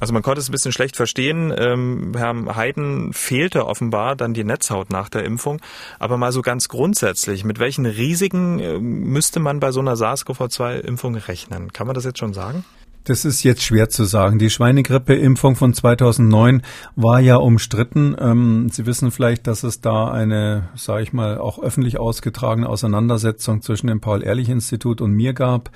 Also 0.00 0.12
man 0.12 0.22
konnte 0.22 0.40
es 0.40 0.48
ein 0.48 0.52
bisschen 0.52 0.72
schlecht 0.72 0.96
verstehen. 0.96 1.54
Ähm, 1.56 2.14
Herrn 2.16 2.54
Heiden 2.56 3.12
fehlte 3.12 3.66
offenbar 3.66 4.16
dann 4.16 4.34
die 4.34 4.44
Netzhaut 4.44 4.90
nach 4.90 5.08
der 5.08 5.24
Impfung. 5.24 5.60
Aber 5.98 6.16
mal 6.16 6.32
so 6.32 6.42
ganz 6.42 6.68
grundsätzlich, 6.68 7.44
mit 7.44 7.58
welchen 7.58 7.86
Risiken 7.86 8.58
äh, 8.58 8.78
müsste 8.78 9.40
man 9.40 9.60
bei 9.60 9.72
so 9.72 9.80
einer 9.80 9.96
SARS-CoV-2-Impfung 9.96 11.16
rechnen? 11.16 11.72
Kann 11.72 11.86
man 11.86 11.94
das 11.94 12.04
jetzt 12.04 12.18
schon 12.18 12.32
sagen? 12.32 12.64
Das 13.04 13.24
ist 13.24 13.42
jetzt 13.42 13.62
schwer 13.62 13.88
zu 13.88 14.04
sagen. 14.04 14.38
Die 14.38 14.48
Schweinegrippe-Impfung 14.48 15.56
von 15.56 15.74
2009 15.74 16.62
war 16.94 17.18
ja 17.18 17.36
umstritten. 17.36 18.14
Ähm, 18.18 18.68
Sie 18.70 18.86
wissen 18.86 19.10
vielleicht, 19.10 19.48
dass 19.48 19.64
es 19.64 19.80
da 19.80 20.10
eine, 20.12 20.68
sage 20.76 21.02
ich 21.02 21.12
mal, 21.12 21.38
auch 21.38 21.60
öffentlich 21.60 21.98
ausgetragene 21.98 22.68
Auseinandersetzung 22.68 23.60
zwischen 23.60 23.88
dem 23.88 24.00
Paul-Ehrlich-Institut 24.00 25.00
und 25.00 25.10
mir 25.12 25.32
gab, 25.32 25.70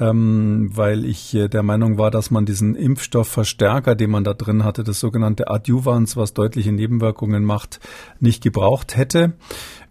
ähm, 0.00 0.70
weil 0.72 1.04
ich 1.04 1.34
äh, 1.34 1.48
der 1.48 1.62
Meinung 1.62 1.98
war, 1.98 2.10
dass 2.10 2.30
man 2.30 2.46
diesen 2.46 2.74
Impfstoffverstärker, 2.74 3.94
den 3.94 4.10
man 4.10 4.24
da 4.24 4.32
drin 4.32 4.64
hatte, 4.64 4.82
das 4.82 4.98
sogenannte 4.98 5.48
Adjuvans, 5.48 6.16
was 6.16 6.32
deutliche 6.32 6.72
Nebenwirkungen 6.72 7.44
macht, 7.44 7.80
nicht 8.18 8.42
gebraucht 8.42 8.96
hätte. 8.96 9.34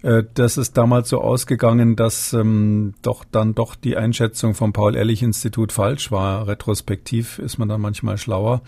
Äh, 0.04 0.24
das 0.34 0.58
ist 0.58 0.78
damals 0.78 1.10
so 1.10 1.22
ausgegangen, 1.22 1.96
dass 1.96 2.34
ähm, 2.34 2.94
doch 3.02 3.24
dann 3.24 3.56
doch 3.56 3.76
die 3.76 3.98
Einschätzung 3.98 4.54
vom 4.54 4.74
Paul-Ehrlich-Institut 4.74 5.72
falsch 5.72 6.12
war. 6.12 6.48
Retrospektiv 6.48 7.40
ist 7.40 7.58
man 7.58 7.70
dann 7.70 7.82
manchmal 7.82 8.18
schlauer. 8.18 8.62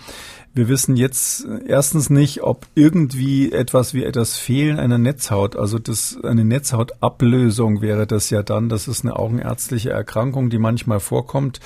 Wir 0.53 0.67
wissen 0.67 0.95
jetzt 0.95 1.47
erstens 1.65 2.11
nicht, 2.11 2.43
ob 2.43 2.67
irgendwie 2.75 3.51
etwas 3.51 3.95
wie 3.95 4.03
etwas 4.03 4.37
Fehlen 4.37 4.77
einer 4.77 4.99
Netzhaut, 4.99 5.55
also 5.55 5.79
das 5.79 6.15
eine 6.23 6.45
Netzhautablösung 6.45 7.81
wäre 7.81 8.05
das 8.05 8.29
ja 8.29 8.43
dann. 8.43 8.69
Das 8.69 8.87
ist 8.87 9.03
eine 9.03 9.15
augenärztliche 9.15 9.89
Erkrankung, 9.89 10.51
die 10.51 10.59
manchmal 10.59 10.99
vorkommt. 10.99 11.59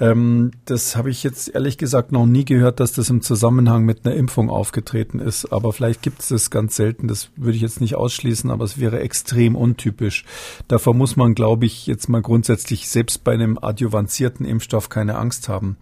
Ähm, 0.00 0.52
das 0.64 0.96
habe 0.96 1.10
ich 1.10 1.22
jetzt 1.22 1.54
ehrlich 1.54 1.76
gesagt 1.76 2.10
noch 2.10 2.24
nie 2.24 2.46
gehört, 2.46 2.80
dass 2.80 2.92
das 2.92 3.10
im 3.10 3.20
Zusammenhang 3.20 3.84
mit 3.84 4.06
einer 4.06 4.14
Impfung 4.14 4.48
aufgetreten 4.48 5.18
ist. 5.18 5.52
Aber 5.52 5.74
vielleicht 5.74 6.00
gibt 6.00 6.20
es 6.20 6.28
das 6.28 6.50
ganz 6.50 6.74
selten. 6.74 7.06
Das 7.06 7.28
würde 7.36 7.56
ich 7.56 7.62
jetzt 7.62 7.82
nicht 7.82 7.96
ausschließen, 7.96 8.50
aber 8.50 8.64
es 8.64 8.78
wäre 8.78 9.00
extrem 9.00 9.54
untypisch. 9.54 10.24
Davor 10.68 10.94
muss 10.94 11.16
man, 11.16 11.34
glaube 11.34 11.66
ich, 11.66 11.86
jetzt 11.86 12.08
mal 12.08 12.22
grundsätzlich 12.22 12.88
selbst 12.88 13.24
bei 13.24 13.32
einem 13.32 13.58
adjuvanzierten 13.60 14.46
Impfstoff 14.46 14.88
keine 14.88 15.16
Angst 15.16 15.50
haben. 15.50 15.76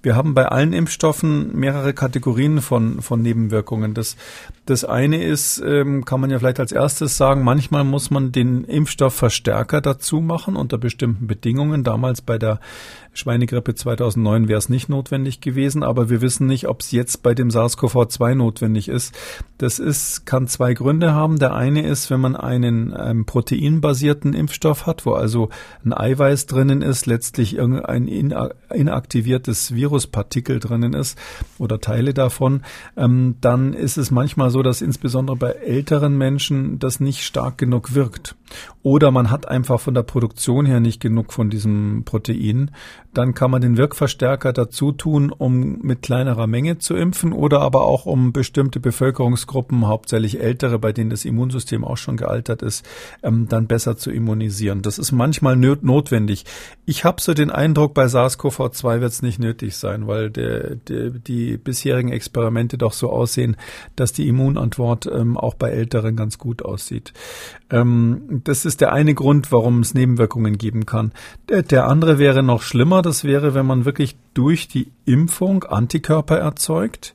Wir 0.00 0.14
haben 0.14 0.34
bei 0.34 0.46
allen 0.46 0.72
Impfstoffen 0.72 1.56
mehrere 1.56 1.92
Kategorien 1.92 2.62
von, 2.62 3.02
von 3.02 3.20
Nebenwirkungen. 3.20 3.94
Das, 3.94 4.16
das 4.64 4.84
eine 4.84 5.24
ist, 5.24 5.60
ähm, 5.66 6.04
kann 6.04 6.20
man 6.20 6.30
ja 6.30 6.38
vielleicht 6.38 6.60
als 6.60 6.70
erstes 6.70 7.16
sagen, 7.16 7.42
manchmal 7.42 7.82
muss 7.82 8.10
man 8.10 8.30
den 8.30 8.62
Impfstoffverstärker 8.62 9.80
dazu 9.80 10.20
machen 10.20 10.54
unter 10.54 10.78
bestimmten 10.78 11.26
Bedingungen. 11.26 11.82
Damals 11.82 12.22
bei 12.22 12.38
der 12.38 12.60
Schweinegrippe 13.16 13.74
2009 13.74 14.48
wäre 14.48 14.58
es 14.58 14.68
nicht 14.68 14.88
notwendig 14.88 15.40
gewesen, 15.40 15.82
aber 15.82 16.10
wir 16.10 16.20
wissen 16.20 16.46
nicht, 16.46 16.68
ob 16.68 16.80
es 16.80 16.92
jetzt 16.92 17.22
bei 17.22 17.34
dem 17.34 17.48
SARS-CoV-2 17.48 18.34
notwendig 18.34 18.88
ist. 18.88 19.14
Das 19.58 19.78
ist, 19.78 20.26
kann 20.26 20.48
zwei 20.48 20.74
Gründe 20.74 21.14
haben. 21.14 21.38
Der 21.38 21.54
eine 21.54 21.86
ist, 21.86 22.10
wenn 22.10 22.20
man 22.20 22.36
einen 22.36 22.94
ähm, 22.98 23.24
proteinbasierten 23.24 24.34
Impfstoff 24.34 24.86
hat, 24.86 25.06
wo 25.06 25.12
also 25.12 25.48
ein 25.84 25.94
Eiweiß 25.94 26.46
drinnen 26.46 26.82
ist, 26.82 27.06
letztlich 27.06 27.56
irgendein 27.56 28.06
inaktiviertes 28.06 29.74
Viruspartikel 29.74 30.60
drinnen 30.60 30.92
ist 30.92 31.18
oder 31.58 31.80
Teile 31.80 32.12
davon, 32.12 32.62
ähm, 32.96 33.36
dann 33.40 33.72
ist 33.72 33.96
es 33.96 34.10
manchmal 34.10 34.50
so, 34.50 34.62
dass 34.62 34.82
insbesondere 34.82 35.36
bei 35.36 35.50
älteren 35.52 36.18
Menschen 36.18 36.78
das 36.78 37.00
nicht 37.00 37.24
stark 37.24 37.56
genug 37.56 37.94
wirkt. 37.94 38.36
Oder 38.82 39.10
man 39.10 39.30
hat 39.30 39.48
einfach 39.48 39.80
von 39.80 39.94
der 39.94 40.02
Produktion 40.02 40.64
her 40.66 40.80
nicht 40.80 41.00
genug 41.00 41.32
von 41.32 41.50
diesem 41.50 42.02
Protein. 42.04 42.70
Dann 43.12 43.34
kann 43.34 43.50
man 43.50 43.60
den 43.60 43.76
Wirkverstärker 43.76 44.52
dazu 44.52 44.92
tun, 44.92 45.32
um 45.32 45.80
mit 45.80 46.02
kleinerer 46.02 46.46
Menge 46.46 46.78
zu 46.78 46.94
impfen 46.94 47.32
oder 47.32 47.62
aber 47.62 47.82
auch 47.82 48.06
um 48.06 48.32
bestimmte 48.32 48.78
Bevölkerungsgruppen, 48.78 49.86
hauptsächlich 49.88 50.40
ältere, 50.40 50.78
bei 50.78 50.92
denen 50.92 51.10
das 51.10 51.24
Immunsystem 51.24 51.84
auch 51.84 51.96
schon 51.96 52.16
gealtert 52.16 52.62
ist, 52.62 52.86
ähm, 53.22 53.48
dann 53.48 53.66
besser 53.66 53.96
zu 53.96 54.10
immunisieren. 54.10 54.82
Das 54.82 54.98
ist 54.98 55.12
manchmal 55.12 55.56
notwendig. 55.56 56.44
Ich 56.84 57.04
habe 57.04 57.20
so 57.20 57.34
den 57.34 57.50
Eindruck, 57.50 57.94
bei 57.94 58.06
SARS-CoV-2 58.06 59.00
wird 59.00 59.12
es 59.12 59.22
nicht 59.22 59.40
nötig 59.40 59.76
sein, 59.76 60.06
weil 60.06 60.30
der, 60.30 60.76
der, 60.76 61.10
die 61.10 61.56
bisherigen 61.56 62.12
Experimente 62.12 62.78
doch 62.78 62.92
so 62.92 63.10
aussehen, 63.10 63.56
dass 63.96 64.12
die 64.12 64.28
Immunantwort 64.28 65.06
ähm, 65.06 65.36
auch 65.36 65.54
bei 65.54 65.70
Älteren 65.70 66.14
ganz 66.16 66.38
gut 66.38 66.62
aussieht. 66.62 67.12
Ähm, 67.70 68.35
das 68.44 68.64
ist 68.64 68.80
der 68.80 68.92
eine 68.92 69.14
Grund, 69.14 69.52
warum 69.52 69.80
es 69.80 69.94
Nebenwirkungen 69.94 70.58
geben 70.58 70.86
kann. 70.86 71.12
Der, 71.48 71.62
der 71.62 71.86
andere 71.86 72.18
wäre 72.18 72.42
noch 72.42 72.62
schlimmer. 72.62 73.02
Das 73.02 73.24
wäre, 73.24 73.54
wenn 73.54 73.66
man 73.66 73.84
wirklich 73.84 74.16
durch 74.34 74.68
die 74.68 74.92
Impfung 75.04 75.64
Antikörper 75.64 76.38
erzeugt, 76.38 77.14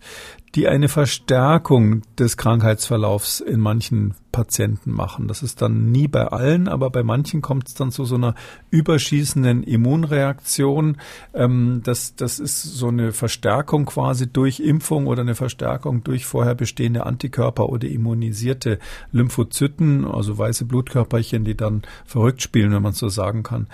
die 0.56 0.68
eine 0.68 0.90
Verstärkung 0.90 2.02
des 2.18 2.36
Krankheitsverlaufs 2.36 3.40
in 3.40 3.60
manchen 3.60 4.16
Patienten 4.32 4.92
machen. 4.92 5.28
Das 5.28 5.44
ist 5.44 5.62
dann 5.62 5.92
nie 5.92 6.08
bei 6.08 6.28
allen, 6.28 6.68
aber 6.68 6.90
bei 6.90 7.04
manchen 7.04 7.42
kommt 7.42 7.68
es 7.68 7.74
dann 7.74 7.92
zu 7.92 8.06
so 8.06 8.16
einer 8.16 8.36
überschießenden 8.70 9.64
Immunreaktion. 9.64 10.98
Ähm, 11.34 11.82
das, 11.84 12.16
das 12.16 12.40
ist 12.40 12.62
so 12.62 12.88
eine 12.88 13.12
Verstärkung 13.12 13.86
quasi 13.86 14.32
durch 14.32 14.60
Impfung 14.60 15.08
oder 15.08 15.22
eine 15.22 15.36
Verstärkung 15.36 16.04
durch 16.04 16.26
vorher 16.26 16.56
bestehende 16.56 17.06
Antikörper 17.06 17.70
oder 17.70 17.88
immunisierte 17.88 18.80
Lymphozyten, 19.12 20.06
also 20.06 20.38
weiße 20.38 20.66
Blutkörperchen, 20.66 21.44
die 21.46 21.56
dann 21.56 21.84
verrückt 22.06 22.42
spielen, 22.42 22.72
wenn 22.72 22.84
man 22.84 22.94
so 22.94 23.10
sagen 23.10 23.44
kann. 23.44 23.68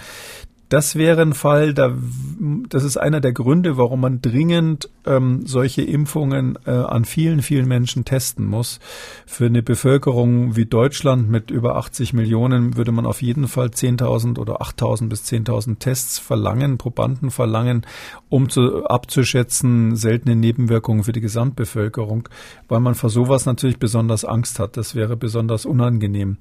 Das 0.69 0.97
wäre 0.97 1.21
ein 1.21 1.33
Fall, 1.33 1.73
da, 1.73 1.95
das 2.67 2.83
ist 2.83 2.97
einer 2.97 3.21
der 3.21 3.31
Gründe, 3.31 3.77
warum 3.77 4.01
man 4.01 4.21
dringend 4.21 4.89
ähm, 5.05 5.45
solche 5.45 5.81
Impfungen 5.81 6.59
äh, 6.65 6.71
an 6.71 7.05
vielen, 7.05 7.41
vielen 7.41 7.69
Menschen 7.69 8.03
testen 8.03 8.45
muss. 8.45 8.79
Für 9.25 9.45
eine 9.45 9.63
Bevölkerung 9.63 10.57
wie 10.57 10.65
Deutschland 10.65 11.29
mit 11.29 11.51
über 11.51 11.77
80 11.77 12.11
Millionen 12.11 12.75
würde 12.75 12.91
man 12.91 13.05
auf 13.05 13.21
jeden 13.21 13.47
Fall 13.47 13.67
10.000 13.67 14.39
oder 14.39 14.61
8.000 14.61 15.07
bis 15.07 15.23
10.000 15.23 15.79
Tests 15.79 16.19
verlangen, 16.19 16.77
Probanden 16.77 17.31
verlangen, 17.31 17.85
um 18.27 18.49
zu, 18.49 18.85
abzuschätzen 18.85 19.95
seltene 19.95 20.35
Nebenwirkungen 20.35 21.05
für 21.05 21.13
die 21.13 21.21
Gesamtbevölkerung, 21.21 22.27
weil 22.67 22.81
man 22.81 22.95
vor 22.95 23.09
sowas 23.09 23.45
natürlich 23.45 23.79
besonders 23.79 24.25
Angst 24.25 24.59
hat. 24.59 24.75
Das 24.75 24.95
wäre 24.95 25.15
besonders 25.15 25.65
unangenehm. 25.65 26.37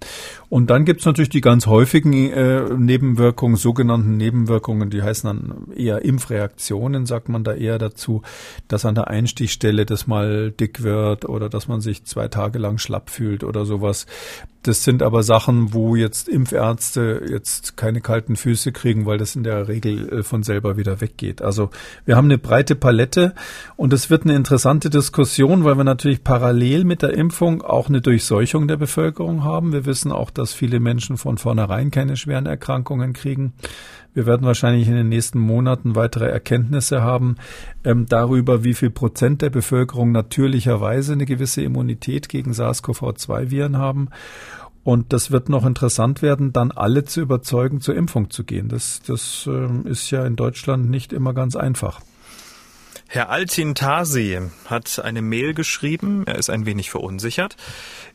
Und 0.48 0.70
dann 0.70 0.84
gibt 0.84 1.00
es 1.00 1.06
natürlich 1.06 1.28
die 1.28 1.40
ganz 1.40 1.66
häufigen 1.66 2.12
äh, 2.12 2.64
Nebenwirkungen, 2.76 3.56
sogenannten 3.56 4.15
Nebenwirkungen, 4.16 4.90
die 4.90 5.02
heißen 5.02 5.28
dann 5.28 5.72
eher 5.76 6.04
Impfreaktionen, 6.04 7.06
sagt 7.06 7.28
man 7.28 7.44
da 7.44 7.54
eher 7.54 7.78
dazu, 7.78 8.22
dass 8.68 8.84
an 8.84 8.94
der 8.94 9.08
Einstichstelle 9.08 9.86
das 9.86 10.06
mal 10.06 10.50
dick 10.50 10.82
wird 10.82 11.28
oder 11.28 11.48
dass 11.48 11.68
man 11.68 11.80
sich 11.80 12.04
zwei 12.04 12.28
Tage 12.28 12.58
lang 12.58 12.78
schlapp 12.78 13.10
fühlt 13.10 13.44
oder 13.44 13.64
sowas. 13.64 14.06
Das 14.66 14.82
sind 14.82 15.00
aber 15.00 15.22
Sachen, 15.22 15.72
wo 15.74 15.94
jetzt 15.94 16.28
Impfärzte 16.28 17.22
jetzt 17.30 17.76
keine 17.76 18.00
kalten 18.00 18.34
Füße 18.34 18.72
kriegen, 18.72 19.06
weil 19.06 19.16
das 19.16 19.36
in 19.36 19.44
der 19.44 19.68
Regel 19.68 20.08
äh, 20.08 20.22
von 20.24 20.42
selber 20.42 20.76
wieder 20.76 21.00
weggeht. 21.00 21.40
Also 21.40 21.70
wir 22.04 22.16
haben 22.16 22.24
eine 22.24 22.36
breite 22.38 22.74
Palette 22.74 23.32
und 23.76 23.92
es 23.92 24.10
wird 24.10 24.24
eine 24.24 24.34
interessante 24.34 24.90
Diskussion, 24.90 25.62
weil 25.62 25.76
wir 25.76 25.84
natürlich 25.84 26.24
parallel 26.24 26.82
mit 26.82 27.02
der 27.02 27.14
Impfung 27.14 27.62
auch 27.62 27.88
eine 27.88 28.00
Durchseuchung 28.00 28.66
der 28.66 28.76
Bevölkerung 28.76 29.44
haben. 29.44 29.72
Wir 29.72 29.86
wissen 29.86 30.10
auch, 30.10 30.30
dass 30.30 30.52
viele 30.52 30.80
Menschen 30.80 31.16
von 31.16 31.38
vornherein 31.38 31.92
keine 31.92 32.16
schweren 32.16 32.46
Erkrankungen 32.46 33.12
kriegen. 33.12 33.52
Wir 34.16 34.24
werden 34.24 34.46
wahrscheinlich 34.46 34.88
in 34.88 34.94
den 34.94 35.10
nächsten 35.10 35.38
Monaten 35.38 35.94
weitere 35.94 36.30
Erkenntnisse 36.30 37.02
haben 37.02 37.36
ähm, 37.84 38.06
darüber, 38.08 38.64
wie 38.64 38.72
viel 38.72 38.88
Prozent 38.88 39.42
der 39.42 39.50
Bevölkerung 39.50 40.10
natürlicherweise 40.10 41.12
eine 41.12 41.26
gewisse 41.26 41.60
Immunität 41.60 42.30
gegen 42.30 42.52
SARS-CoV-2-Viren 42.54 43.76
haben. 43.76 44.08
Und 44.84 45.12
das 45.12 45.32
wird 45.32 45.50
noch 45.50 45.66
interessant 45.66 46.22
werden, 46.22 46.54
dann 46.54 46.70
alle 46.70 47.04
zu 47.04 47.20
überzeugen, 47.20 47.82
zur 47.82 47.94
Impfung 47.94 48.30
zu 48.30 48.44
gehen. 48.44 48.70
Das, 48.70 49.02
das 49.06 49.46
äh, 49.52 49.86
ist 49.86 50.10
ja 50.10 50.24
in 50.24 50.36
Deutschland 50.36 50.88
nicht 50.88 51.12
immer 51.12 51.34
ganz 51.34 51.54
einfach. 51.54 52.00
Herr 53.08 53.28
Altin 53.28 53.74
Tasi 53.74 54.40
hat 54.64 54.98
eine 54.98 55.22
Mail 55.22 55.54
geschrieben. 55.54 56.24
Er 56.26 56.36
ist 56.36 56.50
ein 56.50 56.66
wenig 56.66 56.90
verunsichert. 56.90 57.56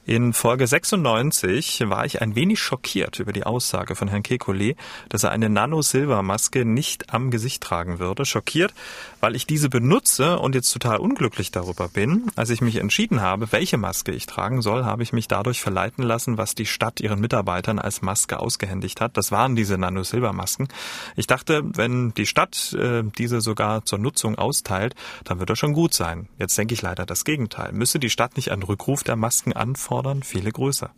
In 0.03 0.33
Folge 0.33 0.65
96 0.65 1.83
war 1.87 2.05
ich 2.07 2.23
ein 2.23 2.33
wenig 2.33 2.59
schockiert 2.59 3.19
über 3.19 3.33
die 3.33 3.43
Aussage 3.43 3.95
von 3.95 4.07
Herrn 4.07 4.23
Kekulé, 4.23 4.75
dass 5.09 5.23
er 5.23 5.29
eine 5.29 5.47
Nano-Silber-Maske 5.47 6.65
nicht 6.65 7.13
am 7.13 7.29
Gesicht 7.29 7.61
tragen 7.61 7.99
würde. 7.99 8.25
Schockiert, 8.25 8.73
weil 9.19 9.35
ich 9.35 9.45
diese 9.45 9.69
benutze 9.69 10.39
und 10.39 10.55
jetzt 10.55 10.71
total 10.71 10.97
unglücklich 10.97 11.51
darüber 11.51 11.87
bin. 11.87 12.31
Als 12.35 12.49
ich 12.49 12.61
mich 12.61 12.77
entschieden 12.77 13.21
habe, 13.21 13.51
welche 13.51 13.77
Maske 13.77 14.11
ich 14.11 14.25
tragen 14.25 14.63
soll, 14.63 14.85
habe 14.85 15.03
ich 15.03 15.13
mich 15.13 15.27
dadurch 15.27 15.61
verleiten 15.61 16.03
lassen, 16.03 16.35
was 16.35 16.55
die 16.55 16.65
Stadt 16.65 16.99
ihren 16.99 17.19
Mitarbeitern 17.19 17.77
als 17.77 18.01
Maske 18.01 18.39
ausgehändigt 18.39 19.01
hat. 19.01 19.17
Das 19.17 19.31
waren 19.31 19.55
diese 19.55 19.77
Nano-Silber-Masken. 19.77 20.67
Ich 21.15 21.27
dachte, 21.27 21.61
wenn 21.63 22.11
die 22.15 22.25
Stadt 22.25 22.73
äh, 22.73 23.03
diese 23.19 23.39
sogar 23.39 23.85
zur 23.85 23.99
Nutzung 23.99 24.35
austeilt, 24.39 24.95
dann 25.25 25.37
wird 25.37 25.51
das 25.51 25.59
schon 25.59 25.73
gut 25.73 25.93
sein. 25.93 26.27
Jetzt 26.39 26.57
denke 26.57 26.73
ich 26.73 26.81
leider 26.81 27.05
das 27.05 27.23
Gegenteil. 27.23 27.71
Müsste 27.71 27.99
die 27.99 28.09
Stadt 28.09 28.35
nicht 28.35 28.51
einen 28.51 28.63
Rückruf 28.63 29.03
der 29.03 29.15
Masken 29.15 29.53
anfordern? 29.53 29.90
Fordern 29.91 30.23
viele 30.23 30.53
größer. 30.53 30.91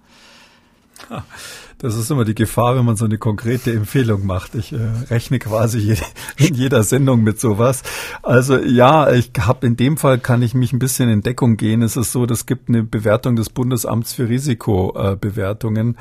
Das 1.79 1.97
ist 1.97 2.11
immer 2.11 2.25
die 2.25 2.35
Gefahr, 2.35 2.77
wenn 2.77 2.85
man 2.85 2.95
so 2.95 3.05
eine 3.05 3.17
konkrete 3.17 3.73
Empfehlung 3.73 4.23
macht. 4.23 4.53
Ich 4.53 4.71
äh, 4.71 4.77
rechne 5.09 5.39
quasi 5.39 5.79
jede, 5.79 6.03
in 6.37 6.53
jeder 6.53 6.83
Sendung 6.83 7.23
mit 7.23 7.39
sowas. 7.39 7.81
Also 8.21 8.59
ja, 8.59 9.11
ich 9.11 9.31
habe 9.39 9.65
in 9.65 9.75
dem 9.75 9.97
Fall 9.97 10.19
kann 10.19 10.43
ich 10.43 10.53
mich 10.53 10.73
ein 10.73 10.79
bisschen 10.79 11.09
in 11.09 11.21
Deckung 11.21 11.57
gehen. 11.57 11.81
Es 11.81 11.97
ist 11.97 12.11
so, 12.11 12.23
es 12.25 12.45
gibt 12.45 12.69
eine 12.69 12.83
Bewertung 12.83 13.35
des 13.35 13.49
Bundesamts 13.49 14.13
für 14.13 14.29
Risikobewertungen. 14.29 15.97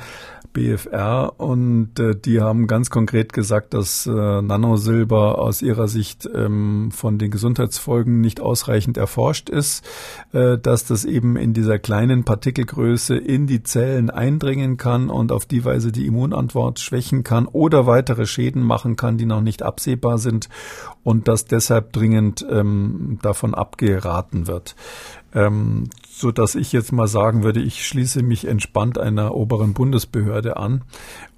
BFR 0.53 1.33
und 1.37 1.99
äh, 1.99 2.15
die 2.15 2.39
haben 2.39 2.67
ganz 2.67 2.89
konkret 2.89 3.33
gesagt, 3.33 3.73
dass 3.73 4.05
äh, 4.05 4.11
Nanosilber 4.11 5.39
aus 5.39 5.61
ihrer 5.61 5.87
Sicht 5.87 6.29
ähm, 6.33 6.91
von 6.91 7.17
den 7.17 7.31
Gesundheitsfolgen 7.31 8.21
nicht 8.21 8.39
ausreichend 8.39 8.97
erforscht 8.97 9.49
ist, 9.49 9.83
äh, 10.31 10.57
dass 10.57 10.85
das 10.85 11.03
eben 11.03 11.35
in 11.35 11.53
dieser 11.53 11.79
kleinen 11.79 12.23
Partikelgröße 12.23 13.15
in 13.17 13.47
die 13.47 13.63
Zellen 13.63 14.09
eindringen 14.09 14.77
kann 14.77 15.09
und 15.09 15.31
auf 15.31 15.45
die 15.45 15.65
Weise 15.65 15.91
die 15.91 16.05
Immunantwort 16.05 16.79
schwächen 16.79 17.23
kann 17.23 17.47
oder 17.47 17.87
weitere 17.87 18.25
Schäden 18.25 18.61
machen 18.61 18.95
kann, 18.95 19.17
die 19.17 19.25
noch 19.25 19.41
nicht 19.41 19.63
absehbar 19.63 20.19
sind 20.19 20.49
und 21.03 21.27
dass 21.27 21.45
deshalb 21.45 21.91
dringend 21.93 22.45
ähm, 22.49 23.19
davon 23.21 23.53
abgeraten 23.53 24.47
wird. 24.47 24.75
Ähm, 25.33 25.89
so 26.09 26.31
dass 26.31 26.55
ich 26.55 26.71
jetzt 26.71 26.91
mal 26.91 27.07
sagen 27.07 27.43
würde, 27.43 27.59
ich 27.59 27.85
schließe 27.87 28.21
mich 28.21 28.45
entspannt 28.45 28.97
einer 28.97 29.33
oberen 29.33 29.73
Bundesbehörde 29.73 30.57
an. 30.57 30.83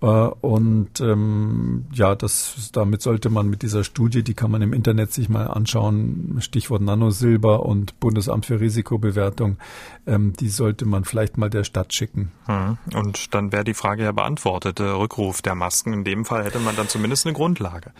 Äh, 0.01 0.05
und 0.05 0.99
ähm, 0.99 1.85
ja, 1.91 2.15
das 2.15 2.69
damit 2.73 3.01
sollte 3.01 3.29
man 3.29 3.49
mit 3.49 3.61
dieser 3.61 3.83
Studie, 3.83 4.23
die 4.23 4.33
kann 4.33 4.51
man 4.51 4.61
im 4.61 4.73
Internet 4.73 5.13
sich 5.13 5.29
mal 5.29 5.47
anschauen, 5.47 6.37
Stichwort 6.41 6.81
Nanosilber 6.81 7.65
und 7.65 7.99
Bundesamt 7.99 8.45
für 8.45 8.59
Risikobewertung, 8.59 9.57
ähm, 10.05 10.33
die 10.33 10.49
sollte 10.49 10.85
man 10.85 11.05
vielleicht 11.05 11.37
mal 11.37 11.49
der 11.49 11.63
Stadt 11.63 11.93
schicken. 11.93 12.31
Hm. 12.45 12.77
Und 12.93 13.33
dann 13.33 13.51
wäre 13.51 13.63
die 13.63 13.73
Frage 13.73 14.03
ja 14.03 14.11
beantwortet, 14.11 14.79
der 14.79 14.99
Rückruf 14.99 15.41
der 15.41 15.55
Masken. 15.55 15.93
In 15.93 16.03
dem 16.03 16.25
Fall 16.25 16.43
hätte 16.43 16.59
man 16.59 16.75
dann 16.75 16.89
zumindest 16.89 17.25
eine 17.25 17.33
Grundlage. 17.33 17.91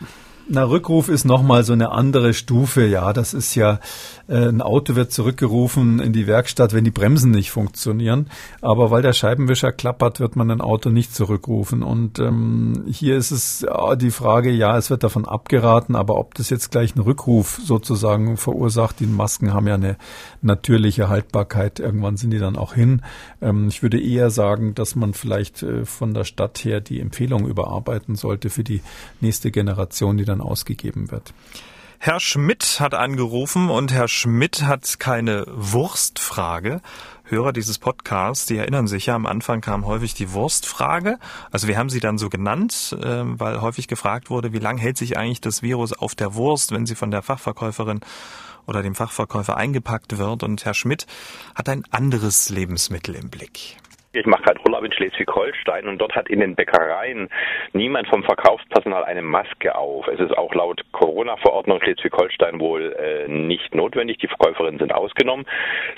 Na, 0.48 0.64
Rückruf 0.64 1.10
ist 1.10 1.26
nochmal 1.26 1.64
so 1.64 1.74
eine 1.74 1.92
andere 1.92 2.36
Stufe. 2.36 2.86
Ja, 2.86 3.14
das 3.14 3.34
ist 3.34 3.56
ja, 3.56 3.80
äh, 4.28 4.48
ein 4.48 4.62
Auto 4.62 4.96
wird 4.96 5.12
zurückgerufen 5.12 6.00
in 6.00 6.14
die 6.14 6.28
Werkstatt, 6.28 6.72
wenn 6.72 6.84
die 6.84 6.92
Bremsen 6.92 7.32
nicht 7.32 7.50
funktionieren. 7.50 8.28
Aber 8.62 8.92
weil 8.92 9.02
der 9.02 9.14
Scheibenwischer 9.14 9.72
klappert, 9.72 10.20
wird 10.20 10.36
man 10.36 10.52
ein 10.52 10.62
Auto 10.62 10.92
nicht 10.92 11.16
zurückrufen. 11.16 11.82
Und 11.82 12.20
ähm, 12.20 12.84
hier 12.88 13.18
ist 13.18 13.32
es 13.32 13.64
äh, 13.64 13.98
die 13.98 14.12
Frage, 14.12 14.52
ja, 14.52 14.78
es 14.78 14.92
wird 14.92 15.04
davon 15.04 15.26
abgeraten, 15.26 15.96
aber 15.96 16.16
ob 16.20 16.36
das 16.36 16.52
jetzt 16.52 16.70
gleich 16.70 16.96
einen 16.96 17.06
Rückruf 17.06 17.60
sozusagen 17.64 18.38
verursacht, 18.38 19.00
die 19.00 19.08
Masken 19.08 19.52
haben 19.52 19.66
ja 19.68 19.74
eine 19.74 19.98
natürliche 20.44 21.10
Haltbarkeit. 21.10 21.80
Irgendwann 21.80 22.18
sind 22.18 22.30
die 22.30 22.40
dann 22.40 22.56
auch 22.56 22.76
hin. 22.76 23.02
Ähm, 23.42 23.68
ich 23.68 23.82
würde 23.82 24.00
eher 24.00 24.30
sagen, 24.30 24.76
dass 24.76 24.96
man 24.96 25.16
vielleicht 25.16 25.64
äh, 25.64 25.86
von 25.86 26.14
der 26.14 26.24
Stadt 26.24 26.64
her 26.64 26.82
die 26.82 27.00
Empfehlung 27.00 27.48
überarbeiten 27.48 28.14
sollte 28.16 28.52
für 28.52 28.64
die 28.64 28.82
nächste 29.22 29.50
Generation, 29.50 30.18
die 30.18 30.26
dann 30.26 30.35
dann 30.36 30.46
ausgegeben 30.46 31.12
wird. 31.12 31.34
Herr 31.98 32.20
Schmidt 32.20 32.80
hat 32.80 32.94
angerufen 32.94 33.70
und 33.70 33.92
Herr 33.92 34.08
Schmidt 34.08 34.64
hat 34.64 35.00
keine 35.00 35.46
Wurstfrage. 35.48 36.82
Hörer 37.24 37.54
dieses 37.54 37.80
Podcasts, 37.80 38.46
die 38.46 38.58
erinnern 38.58 38.88
sich 38.88 39.08
ja, 39.08 39.16
am 39.16 39.26
Anfang 39.26 39.62
kam 39.62 39.86
häufig 39.86 40.14
die 40.14 40.32
Wurstfrage. 40.32 41.18
Also 41.52 41.68
wir 41.68 41.78
haben 41.78 41.90
sie 41.90 42.00
dann 42.00 42.20
so 42.20 42.30
genannt, 42.30 42.96
ähm, 43.02 43.40
weil 43.40 43.62
häufig 43.62 43.88
gefragt 43.88 44.30
wurde, 44.30 44.54
wie 44.54 44.60
lange 44.60 44.82
hält 44.82 44.98
sich 44.98 45.18
eigentlich 45.18 45.42
das 45.42 45.64
Virus 45.64 45.94
auf 45.94 46.14
der 46.14 46.36
Wurst, 46.36 46.72
wenn 46.72 46.86
sie 46.86 46.96
von 46.96 47.10
der 47.10 47.24
Fachverkäuferin 47.24 48.02
oder 48.68 48.84
dem 48.84 48.94
Fachverkäufer 48.94 49.58
eingepackt 49.58 50.18
wird. 50.18 50.44
Und 50.44 50.66
Herr 50.66 50.76
Schmidt 50.76 51.08
hat 51.56 51.70
ein 51.70 51.84
anderes 51.90 52.50
Lebensmittel 52.50 53.16
im 53.16 53.30
Blick. 53.30 53.78
Ich 54.16 54.26
mache 54.26 54.44
gerade 54.44 54.62
Urlaub 54.66 54.86
in 54.86 54.94
Schleswig-Holstein 54.94 55.90
und 55.90 55.98
dort 55.98 56.16
hat 56.16 56.30
in 56.30 56.40
den 56.40 56.56
Bäckereien 56.56 57.28
niemand 57.74 58.08
vom 58.08 58.24
Verkaufspersonal 58.24 59.04
eine 59.04 59.22
Maske 59.22 59.76
auf. 59.76 60.08
Es 60.08 60.22
ist 60.22 60.38
auch 60.38 60.54
laut 60.56 60.82
Corona-Verordnung 60.94 61.82
Schleswig-Holstein 61.82 62.62
wohl 62.62 62.94
äh, 62.94 63.28
nicht 63.28 63.76
notwendig. 63.76 64.20
Die 64.20 64.28
Verkäuferinnen 64.28 64.80
sind 64.80 64.94
ausgenommen. 64.94 65.46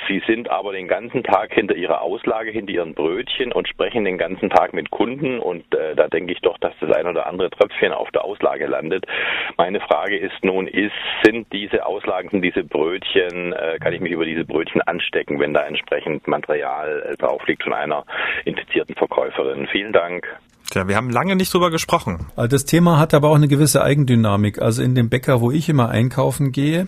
Sie 0.07 0.23
sind 0.25 0.49
aber 0.49 0.73
den 0.73 0.87
ganzen 0.87 1.23
Tag 1.23 1.53
hinter 1.53 1.75
ihrer 1.75 2.01
Auslage, 2.01 2.49
hinter 2.49 2.73
ihren 2.73 2.95
Brötchen 2.95 3.51
und 3.51 3.67
sprechen 3.67 4.03
den 4.03 4.17
ganzen 4.17 4.49
Tag 4.49 4.73
mit 4.73 4.89
Kunden. 4.89 5.37
Und 5.39 5.71
äh, 5.75 5.95
da 5.95 6.07
denke 6.07 6.33
ich 6.33 6.41
doch, 6.41 6.57
dass 6.57 6.73
das 6.79 6.91
ein 6.91 7.05
oder 7.05 7.27
andere 7.27 7.51
Tröpfchen 7.51 7.91
auf 7.91 8.09
der 8.11 8.23
Auslage 8.23 8.65
landet. 8.65 9.05
Meine 9.57 9.79
Frage 9.79 10.17
ist 10.17 10.43
nun, 10.43 10.67
ist, 10.67 10.91
sind 11.23 11.53
diese 11.53 11.85
Auslagen, 11.85 12.29
sind 12.29 12.41
diese 12.41 12.63
Brötchen, 12.63 13.53
äh, 13.53 13.77
kann 13.79 13.93
ich 13.93 14.01
mich 14.01 14.11
über 14.11 14.25
diese 14.25 14.43
Brötchen 14.43 14.81
anstecken, 14.81 15.39
wenn 15.39 15.53
da 15.53 15.67
entsprechend 15.67 16.27
Material 16.27 17.03
äh, 17.11 17.17
drauf 17.17 17.45
liegt 17.45 17.61
von 17.61 17.73
einer 17.73 18.06
infizierten 18.45 18.95
Verkäuferin. 18.95 19.67
Vielen 19.71 19.93
Dank. 19.93 20.25
Tja, 20.69 20.87
wir 20.87 20.97
haben 20.97 21.09
lange 21.09 21.37
nicht 21.37 21.53
drüber 21.53 21.71
gesprochen. 21.71 22.27
Also 22.35 22.49
das 22.49 22.65
Thema 22.65 22.99
hat 22.99 23.13
aber 23.13 23.29
auch 23.29 23.35
eine 23.35 23.47
gewisse 23.47 23.81
Eigendynamik. 23.81 24.61
Also 24.61 24.83
in 24.83 24.95
dem 24.95 25.09
Bäcker, 25.09 25.39
wo 25.39 25.49
ich 25.49 25.69
immer 25.69 25.89
einkaufen 25.89 26.51
gehe, 26.51 26.87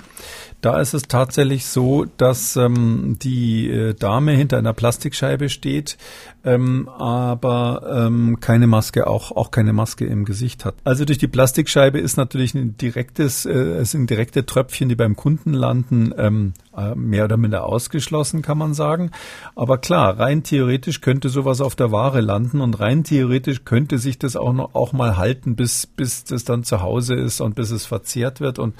da 0.62 0.80
ist 0.80 0.94
es 0.94 1.04
tatsächlich 1.04 1.66
so, 1.66 2.06
dass 2.18 2.56
ähm, 2.56 3.18
die 3.22 3.70
äh, 3.70 3.94
Dame 3.94 4.34
hinter 4.34 4.58
einer 4.58 4.74
Plastikscheibe 4.74 5.50
steht, 5.50 5.98
ähm, 6.44 6.90
aber 6.90 8.06
ähm, 8.08 8.40
keine 8.40 8.68
Maske, 8.68 9.08
auch, 9.08 9.32
auch 9.32 9.52
keine 9.52 9.74
Maske 9.74 10.06
im 10.06 10.26
Gesicht 10.26 10.66
hat. 10.66 10.76
Also 10.84 11.06
durch 11.06 11.18
die 11.18 11.28
Plastikscheibe 11.28 12.00
ist 12.00 12.18
natürlich 12.18 12.54
ein 12.56 12.78
direktes, 12.78 13.46
äh, 13.46 13.52
es 13.52 13.92
sind 13.92 14.10
direkte 14.10 14.46
Tröpfchen, 14.46 14.90
die 14.90 14.96
beim 14.96 15.16
Kunden 15.16 15.54
landen, 15.54 16.14
ähm, 16.18 16.54
äh, 16.76 16.96
mehr 16.96 17.26
oder 17.26 17.38
minder 17.38 17.66
ausgeschlossen, 17.66 18.42
kann 18.42 18.58
man 18.58 18.74
sagen. 18.74 19.12
Aber 19.56 19.78
klar, 19.78 20.18
rein 20.18 20.44
theoretisch 20.44 21.02
könnte 21.02 21.30
sowas 21.30 21.62
auf 21.62 21.76
der 21.76 21.92
Ware 21.92 22.22
landen 22.22 22.62
und 22.62 22.80
rein 22.80 23.04
theoretisch 23.04 23.66
könnte 23.66 23.98
sich 23.98 24.18
das 24.18 24.36
auch 24.36 24.54
noch 24.54 24.76
auch 24.76 24.94
mal 24.94 25.18
halten, 25.18 25.56
bis 25.56 25.88
bis 25.88 26.24
das 26.24 26.46
dann 26.46 26.64
zu 26.64 26.82
Hause 26.82 27.16
ist 27.16 27.42
und 27.42 27.56
bis 27.56 27.72
es 27.72 27.86
verzehrt 27.86 28.40
wird. 28.40 28.60
Und 28.60 28.76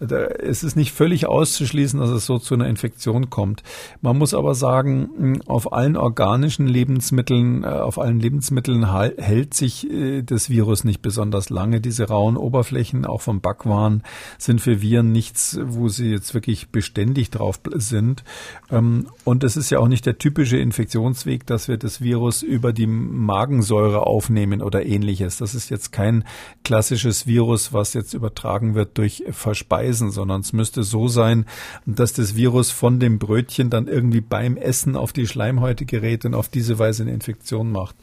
äh, 0.00 0.14
es 0.14 0.62
ist 0.62 0.76
nicht 0.76 0.92
völlig 0.92 1.09
auszuschließen, 1.26 2.00
dass 2.00 2.10
es 2.10 2.26
so 2.26 2.38
zu 2.38 2.54
einer 2.54 2.68
Infektion 2.68 3.30
kommt. 3.30 3.62
Man 4.00 4.18
muss 4.18 4.34
aber 4.34 4.54
sagen, 4.54 5.40
auf 5.46 5.72
allen 5.72 5.96
organischen 5.96 6.66
Lebensmitteln, 6.66 7.64
äh, 7.64 7.66
auf 7.66 7.98
allen 7.98 8.20
Lebensmitteln 8.20 8.92
hält 8.92 9.54
sich 9.54 9.86
das 10.24 10.50
Virus 10.50 10.84
nicht 10.84 11.02
besonders 11.02 11.50
lange. 11.50 11.80
Diese 11.80 12.08
rauen 12.08 12.36
Oberflächen, 12.36 13.04
auch 13.04 13.20
vom 13.20 13.40
Backwaren, 13.40 14.02
sind 14.38 14.60
für 14.60 14.80
Viren 14.80 15.12
nichts, 15.12 15.58
wo 15.62 15.88
sie 15.88 16.10
jetzt 16.10 16.34
wirklich 16.34 16.70
beständig 16.70 17.00
ständig 17.00 17.30
drauf 17.30 17.60
sind. 17.74 18.24
Ähm, 18.70 19.06
und 19.24 19.42
es 19.44 19.56
ist 19.56 19.70
ja 19.70 19.78
auch 19.78 19.88
nicht 19.88 20.06
der 20.06 20.18
typische 20.18 20.58
Infektionsweg, 20.58 21.46
dass 21.46 21.66
wir 21.68 21.76
das 21.76 22.00
Virus 22.00 22.42
über 22.42 22.72
die 22.72 22.86
Magensäure 22.86 24.06
aufnehmen 24.06 24.62
oder 24.62 24.84
ähnliches. 24.86 25.38
Das 25.38 25.54
ist 25.54 25.70
jetzt 25.70 25.92
kein 25.92 26.24
klassisches 26.62 27.26
Virus, 27.26 27.72
was 27.72 27.94
jetzt 27.94 28.14
übertragen 28.14 28.74
wird 28.74 28.98
durch 28.98 29.24
Verspeisen, 29.30 30.10
sondern 30.10 30.42
es 30.42 30.52
müsste 30.52 30.82
so 30.82 30.99
sein, 31.08 31.46
dass 31.86 32.12
das 32.12 32.34
Virus 32.34 32.70
von 32.70 33.00
dem 33.00 33.18
Brötchen 33.18 33.70
dann 33.70 33.88
irgendwie 33.88 34.20
beim 34.20 34.56
Essen 34.56 34.96
auf 34.96 35.12
die 35.12 35.26
Schleimhäute 35.26 35.84
gerät 35.84 36.24
und 36.24 36.34
auf 36.34 36.48
diese 36.48 36.78
Weise 36.78 37.02
eine 37.02 37.12
Infektion 37.12 37.70
macht. 37.70 37.96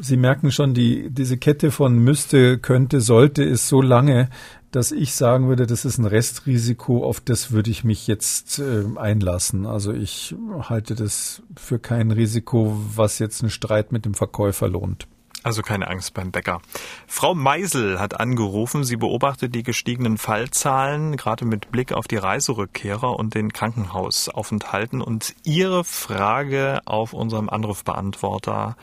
Sie 0.00 0.16
merken 0.16 0.50
schon, 0.50 0.74
die, 0.74 1.10
diese 1.10 1.36
Kette 1.36 1.70
von 1.70 1.96
müsste, 1.98 2.58
könnte, 2.58 3.00
sollte 3.00 3.44
ist 3.44 3.68
so 3.68 3.80
lange, 3.80 4.28
dass 4.72 4.92
ich 4.92 5.14
sagen 5.14 5.48
würde, 5.48 5.66
das 5.66 5.84
ist 5.84 5.98
ein 5.98 6.04
Restrisiko, 6.04 7.04
auf 7.04 7.20
das 7.20 7.50
würde 7.50 7.70
ich 7.70 7.84
mich 7.84 8.06
jetzt 8.06 8.58
äh, 8.58 8.84
einlassen. 8.96 9.64
Also 9.64 9.92
ich 9.92 10.34
halte 10.60 10.94
das 10.94 11.42
für 11.56 11.78
kein 11.78 12.10
Risiko, 12.10 12.76
was 12.94 13.18
jetzt 13.18 13.42
einen 13.42 13.50
Streit 13.50 13.92
mit 13.92 14.04
dem 14.04 14.14
Verkäufer 14.14 14.68
lohnt. 14.68 15.06
Also 15.46 15.62
keine 15.62 15.86
Angst 15.86 16.12
beim 16.12 16.32
Bäcker. 16.32 16.60
Frau 17.06 17.32
Meisel 17.32 18.00
hat 18.00 18.18
angerufen. 18.18 18.82
Sie 18.82 18.96
beobachtet 18.96 19.54
die 19.54 19.62
gestiegenen 19.62 20.16
Fallzahlen, 20.16 21.16
gerade 21.16 21.44
mit 21.44 21.70
Blick 21.70 21.92
auf 21.92 22.08
die 22.08 22.16
Reiserückkehrer 22.16 23.16
und 23.16 23.36
den 23.36 23.52
Krankenhausaufenthalten. 23.52 25.00
Und 25.00 25.36
ihre 25.44 25.84
Frage 25.84 26.80
auf 26.84 27.12
unserem 27.12 27.48
Anrufbeantworter 27.48 28.76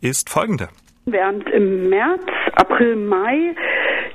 ist 0.00 0.30
folgende. 0.30 0.70
Während 1.04 1.50
im 1.50 1.90
März, 1.90 2.22
April, 2.54 2.96
Mai 2.96 3.54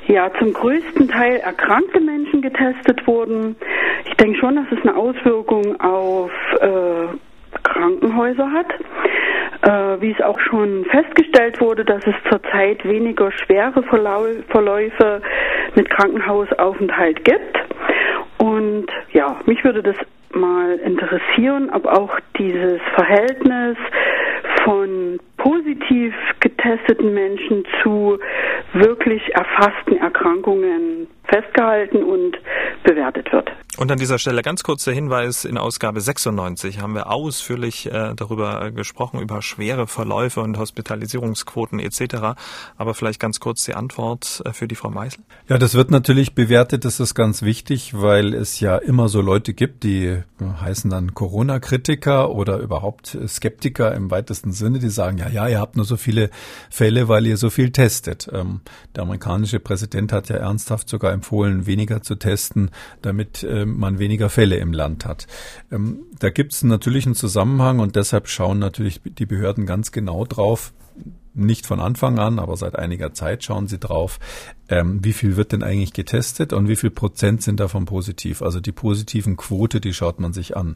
ja 0.07 0.31
zum 0.39 0.51
größten 0.51 1.07
Teil 1.07 1.35
erkrankte 1.35 1.99
Menschen 1.99 2.41
getestet 2.41 3.05
wurden. 3.05 3.55
Ich 4.05 4.15
denke 4.15 4.39
schon, 4.39 4.55
dass 4.55 4.65
es 4.71 4.81
eine 4.81 4.97
Auswirkung 4.97 5.79
auf 5.79 6.31
äh, 6.61 7.09
Krankenhäuser 7.61 8.51
hat. 8.51 8.73
Äh, 9.61 9.99
wie 10.01 10.11
es 10.11 10.21
auch 10.21 10.39
schon 10.39 10.85
festgestellt 10.85 11.59
wurde, 11.59 11.83
dass 11.83 12.01
es 12.07 12.15
zurzeit 12.29 12.85
weniger 12.85 13.29
schwere 13.31 13.83
Verläufe 13.83 15.21
mit 15.75 15.89
Krankenhausaufenthalt 15.89 17.25
gibt. 17.25 17.59
Und 18.37 18.85
ja, 19.11 19.35
mich 19.45 19.61
würde 19.65 19.83
das 19.83 19.97
mal 20.31 20.77
interessieren, 20.77 21.69
ob 21.73 21.85
auch 21.87 22.17
dieses 22.37 22.79
Verhältnis 22.95 23.75
von 24.63 25.19
positiv 25.35 26.13
getesteten 26.39 27.13
Menschen 27.13 27.65
zu 27.83 28.17
wirklich 28.73 29.21
erfassten 29.35 29.97
Erkrankungen 29.97 31.07
festgehalten 31.25 32.03
und 32.03 32.37
bewertet 32.83 33.31
wird. 33.33 33.51
Und 33.79 33.89
an 33.93 33.97
dieser 33.97 34.19
Stelle 34.19 34.41
ganz 34.41 34.63
kurz 34.63 34.83
der 34.83 34.93
Hinweis, 34.93 35.45
in 35.45 35.57
Ausgabe 35.57 36.01
96 36.01 36.81
haben 36.81 36.95
wir 36.95 37.09
ausführlich 37.09 37.85
äh, 37.85 38.13
darüber 38.13 38.61
äh, 38.61 38.71
gesprochen, 38.73 39.21
über 39.21 39.41
schwere 39.41 39.87
Verläufe 39.87 40.41
und 40.41 40.57
Hospitalisierungsquoten 40.57 41.79
etc. 41.79 42.35
Aber 42.75 42.93
vielleicht 42.93 43.21
ganz 43.21 43.39
kurz 43.39 43.63
die 43.63 43.75
Antwort 43.75 44.41
äh, 44.43 44.51
für 44.51 44.67
die 44.67 44.75
Frau 44.75 44.89
Meißel. 44.89 45.23
Ja, 45.47 45.57
das 45.57 45.75
wird 45.75 45.91
natürlich 45.91 46.35
bewertet, 46.35 46.83
das 46.83 46.99
ist 46.99 47.15
ganz 47.15 47.41
wichtig, 47.41 47.93
weil 47.93 48.33
es 48.33 48.59
ja 48.59 48.75
immer 48.75 49.07
so 49.07 49.21
Leute 49.21 49.53
gibt, 49.53 49.83
die 49.83 50.07
äh, 50.07 50.23
heißen 50.41 50.91
dann 50.91 51.13
Corona-Kritiker 51.13 52.31
oder 52.31 52.57
überhaupt 52.57 53.17
Skeptiker 53.29 53.95
im 53.95 54.11
weitesten 54.11 54.51
Sinne, 54.51 54.79
die 54.79 54.89
sagen, 54.89 55.19
ja, 55.19 55.29
ja, 55.29 55.47
ihr 55.47 55.61
habt 55.61 55.77
nur 55.77 55.85
so 55.85 55.95
viele 55.95 56.31
Fälle, 56.69 57.07
weil 57.07 57.25
ihr 57.25 57.37
so 57.37 57.49
viel 57.49 57.71
testet. 57.71 58.29
Ähm, 58.33 58.59
der 58.97 59.03
amerikanische 59.03 59.61
Präsident 59.61 60.11
hat 60.11 60.27
ja 60.27 60.35
ernsthaft 60.35 60.89
sogar 60.89 61.13
empfohlen, 61.13 61.65
weniger 61.65 62.01
zu 62.01 62.15
testen, 62.15 62.71
damit 63.01 63.47
ähm, 63.49 63.68
man 63.77 63.99
weniger 63.99 64.29
Fälle 64.29 64.57
im 64.57 64.73
Land 64.73 65.05
hat. 65.05 65.27
Ähm, 65.71 65.99
da 66.19 66.29
gibt 66.29 66.53
es 66.53 66.63
natürlich 66.63 67.05
einen 67.05 67.15
Zusammenhang 67.15 67.79
und 67.79 67.95
deshalb 67.95 68.27
schauen 68.27 68.59
natürlich 68.59 69.01
die 69.03 69.25
Behörden 69.25 69.65
ganz 69.65 69.91
genau 69.91 70.25
drauf, 70.25 70.73
nicht 71.45 71.65
von 71.65 71.79
Anfang 71.79 72.19
an, 72.19 72.39
aber 72.39 72.57
seit 72.57 72.75
einiger 72.75 73.13
Zeit 73.13 73.43
schauen 73.43 73.67
sie 73.67 73.79
drauf, 73.79 74.19
ähm, 74.69 74.99
wie 75.03 75.13
viel 75.13 75.35
wird 75.35 75.51
denn 75.51 75.63
eigentlich 75.63 75.93
getestet 75.93 76.53
und 76.53 76.67
wie 76.67 76.75
viel 76.75 76.91
Prozent 76.91 77.41
sind 77.41 77.59
davon 77.59 77.85
positiv. 77.85 78.41
Also 78.41 78.59
die 78.59 78.71
positiven 78.71 79.35
Quote, 79.35 79.81
die 79.81 79.93
schaut 79.93 80.19
man 80.19 80.33
sich 80.33 80.55
an. 80.55 80.75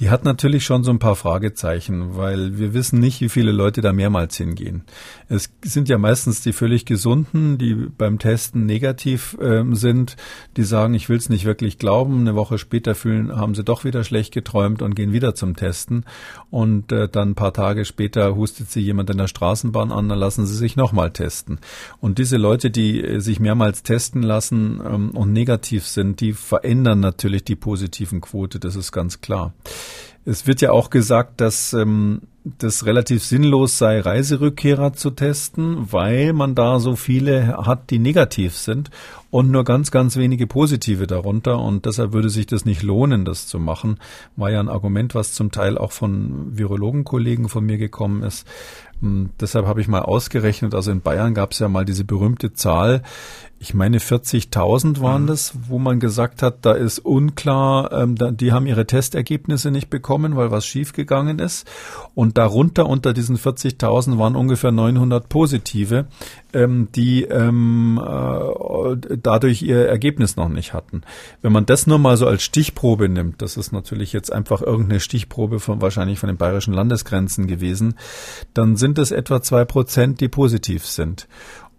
Die 0.00 0.10
hat 0.10 0.24
natürlich 0.24 0.64
schon 0.64 0.84
so 0.84 0.90
ein 0.90 0.98
paar 0.98 1.16
Fragezeichen, 1.16 2.16
weil 2.16 2.58
wir 2.58 2.74
wissen 2.74 3.00
nicht, 3.00 3.20
wie 3.20 3.28
viele 3.28 3.52
Leute 3.52 3.80
da 3.80 3.92
mehrmals 3.92 4.36
hingehen. 4.36 4.84
Es 5.28 5.50
sind 5.64 5.88
ja 5.88 5.98
meistens 5.98 6.42
die 6.42 6.52
völlig 6.52 6.84
gesunden, 6.84 7.58
die 7.58 7.74
beim 7.74 8.18
Testen 8.18 8.66
negativ 8.66 9.36
ähm, 9.40 9.74
sind, 9.74 10.16
die 10.56 10.64
sagen, 10.64 10.94
ich 10.94 11.08
will 11.08 11.16
es 11.16 11.28
nicht 11.28 11.44
wirklich 11.44 11.78
glauben. 11.78 12.20
Eine 12.20 12.34
Woche 12.34 12.58
später 12.58 12.94
fühlen, 12.94 13.34
haben 13.34 13.54
sie 13.54 13.64
doch 13.64 13.84
wieder 13.84 14.04
schlecht 14.04 14.34
geträumt 14.34 14.82
und 14.82 14.94
gehen 14.94 15.12
wieder 15.12 15.34
zum 15.34 15.56
Testen. 15.56 16.04
Und 16.50 16.92
äh, 16.92 17.08
dann 17.08 17.30
ein 17.30 17.34
paar 17.34 17.54
Tage 17.54 17.84
später 17.84 18.36
hustet 18.36 18.70
sie 18.70 18.80
jemand 18.80 19.08
in 19.08 19.18
der 19.18 19.28
Straßenbahn 19.28 19.91
an, 19.92 20.08
dann 20.08 20.18
lassen 20.18 20.46
sie 20.46 20.56
sich 20.56 20.76
nochmal 20.76 21.10
testen. 21.10 21.58
Und 22.00 22.18
diese 22.18 22.36
Leute, 22.36 22.70
die 22.70 23.02
äh, 23.02 23.20
sich 23.20 23.40
mehrmals 23.40 23.82
testen 23.82 24.22
lassen 24.22 24.80
ähm, 24.84 25.10
und 25.10 25.32
negativ 25.32 25.86
sind, 25.86 26.20
die 26.20 26.32
verändern 26.32 27.00
natürlich 27.00 27.44
die 27.44 27.56
positiven 27.56 28.20
Quote, 28.20 28.58
das 28.58 28.76
ist 28.76 28.92
ganz 28.92 29.20
klar. 29.20 29.52
Es 30.24 30.46
wird 30.46 30.60
ja 30.60 30.70
auch 30.70 30.90
gesagt, 30.90 31.40
dass 31.40 31.72
ähm, 31.72 32.22
das 32.44 32.86
relativ 32.86 33.22
sinnlos 33.22 33.78
sei, 33.78 34.00
Reiserückkehrer 34.00 34.92
zu 34.92 35.10
testen, 35.10 35.92
weil 35.92 36.32
man 36.32 36.54
da 36.54 36.80
so 36.80 36.96
viele 36.96 37.56
hat, 37.66 37.90
die 37.90 37.98
negativ 37.98 38.56
sind 38.56 38.90
und 39.30 39.50
nur 39.50 39.64
ganz, 39.64 39.90
ganz 39.90 40.16
wenige 40.16 40.46
positive 40.46 41.06
darunter. 41.06 41.58
Und 41.58 41.86
deshalb 41.86 42.12
würde 42.12 42.30
sich 42.30 42.46
das 42.46 42.64
nicht 42.64 42.82
lohnen, 42.82 43.24
das 43.24 43.46
zu 43.46 43.58
machen. 43.58 43.98
War 44.36 44.50
ja 44.50 44.60
ein 44.60 44.68
Argument, 44.68 45.14
was 45.14 45.32
zum 45.34 45.52
Teil 45.52 45.78
auch 45.78 45.92
von 45.92 46.56
Virologenkollegen 46.56 47.48
von 47.48 47.64
mir 47.64 47.78
gekommen 47.78 48.22
ist. 48.22 48.46
Hm, 49.02 49.30
deshalb 49.40 49.66
habe 49.66 49.80
ich 49.80 49.88
mal 49.88 50.02
ausgerechnet, 50.02 50.74
also 50.74 50.92
in 50.92 51.02
Bayern 51.02 51.34
gab 51.34 51.52
es 51.52 51.58
ja 51.58 51.68
mal 51.68 51.84
diese 51.84 52.04
berühmte 52.04 52.52
Zahl, 52.54 53.02
ich 53.62 53.74
meine 53.74 53.98
40.000 53.98 55.00
waren 55.00 55.22
mhm. 55.22 55.26
das, 55.28 55.54
wo 55.68 55.78
man 55.78 56.00
gesagt 56.00 56.42
hat, 56.42 56.66
da 56.66 56.72
ist 56.72 56.98
unklar, 56.98 57.92
ähm, 57.92 58.16
da, 58.16 58.32
die 58.32 58.50
haben 58.50 58.66
ihre 58.66 58.86
Testergebnisse 58.88 59.70
nicht 59.70 59.88
bekommen, 59.88 60.34
weil 60.34 60.50
was 60.50 60.66
schiefgegangen 60.66 61.38
ist. 61.38 61.70
Und 62.16 62.38
darunter 62.38 62.86
unter 62.86 63.12
diesen 63.12 63.38
40.000 63.38 64.18
waren 64.18 64.34
ungefähr 64.34 64.72
900 64.72 65.28
Positive, 65.28 66.06
ähm, 66.52 66.88
die 66.96 67.22
ähm, 67.22 68.02
äh, 68.04 69.16
dadurch 69.22 69.62
ihr 69.62 69.86
Ergebnis 69.86 70.34
noch 70.34 70.48
nicht 70.48 70.74
hatten. 70.74 71.02
Wenn 71.40 71.52
man 71.52 71.64
das 71.64 71.86
nur 71.86 72.00
mal 72.00 72.16
so 72.16 72.26
als 72.26 72.42
Stichprobe 72.42 73.08
nimmt, 73.08 73.42
das 73.42 73.56
ist 73.56 73.70
natürlich 73.70 74.12
jetzt 74.12 74.32
einfach 74.32 74.60
irgendeine 74.60 74.98
Stichprobe 74.98 75.60
von 75.60 75.80
wahrscheinlich 75.80 76.18
von 76.18 76.26
den 76.26 76.36
bayerischen 76.36 76.74
Landesgrenzen 76.74 77.46
gewesen, 77.46 77.94
dann 78.54 78.74
sind 78.74 78.98
es 78.98 79.12
etwa 79.12 79.40
zwei 79.40 79.64
Prozent, 79.64 80.20
die 80.20 80.28
positiv 80.28 80.84
sind. 80.84 81.28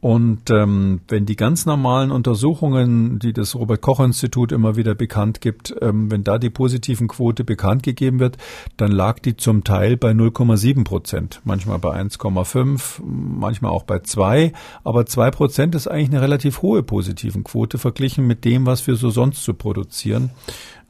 Und 0.03 0.49
ähm, 0.49 0.99
wenn 1.07 1.25
die 1.25 1.37
ganz 1.37 1.65
normalen 1.65 2.11
Untersuchungen, 2.11 3.19
die 3.19 3.31
das 3.31 3.55
Robert 3.55 3.79
Koch 3.79 4.01
Institut 4.01 4.51
immer 4.51 4.75
wieder 4.75 4.95
bekannt 4.95 5.39
gibt, 5.39 5.73
ähm, 5.79 6.11
wenn 6.11 6.25
da 6.25 6.39
die 6.39 6.49
positiven 6.49 7.07
Quote 7.07 7.45
bekannt 7.45 7.83
gegeben 7.83 8.19
wird, 8.19 8.35
dann 8.75 8.91
lag 8.91 9.19
die 9.19 9.37
zum 9.37 9.63
Teil 9.63 9.95
bei 9.95 10.11
0,7 10.11 10.83
Prozent, 10.83 11.39
manchmal 11.45 11.79
bei 11.79 11.97
1,5, 11.97 13.01
manchmal 13.01 13.71
auch 13.71 13.83
bei 13.83 13.99
2. 13.99 14.51
Aber 14.83 15.05
2 15.05 15.31
Prozent 15.31 15.73
ist 15.73 15.87
eigentlich 15.87 16.09
eine 16.09 16.21
relativ 16.21 16.61
hohe 16.61 16.83
positiven 16.83 17.45
Quote 17.45 17.77
verglichen 17.77 18.27
mit 18.27 18.43
dem, 18.43 18.65
was 18.65 18.85
wir 18.85 18.97
so 18.97 19.09
sonst 19.09 19.45
so 19.45 19.53
produzieren. 19.53 20.31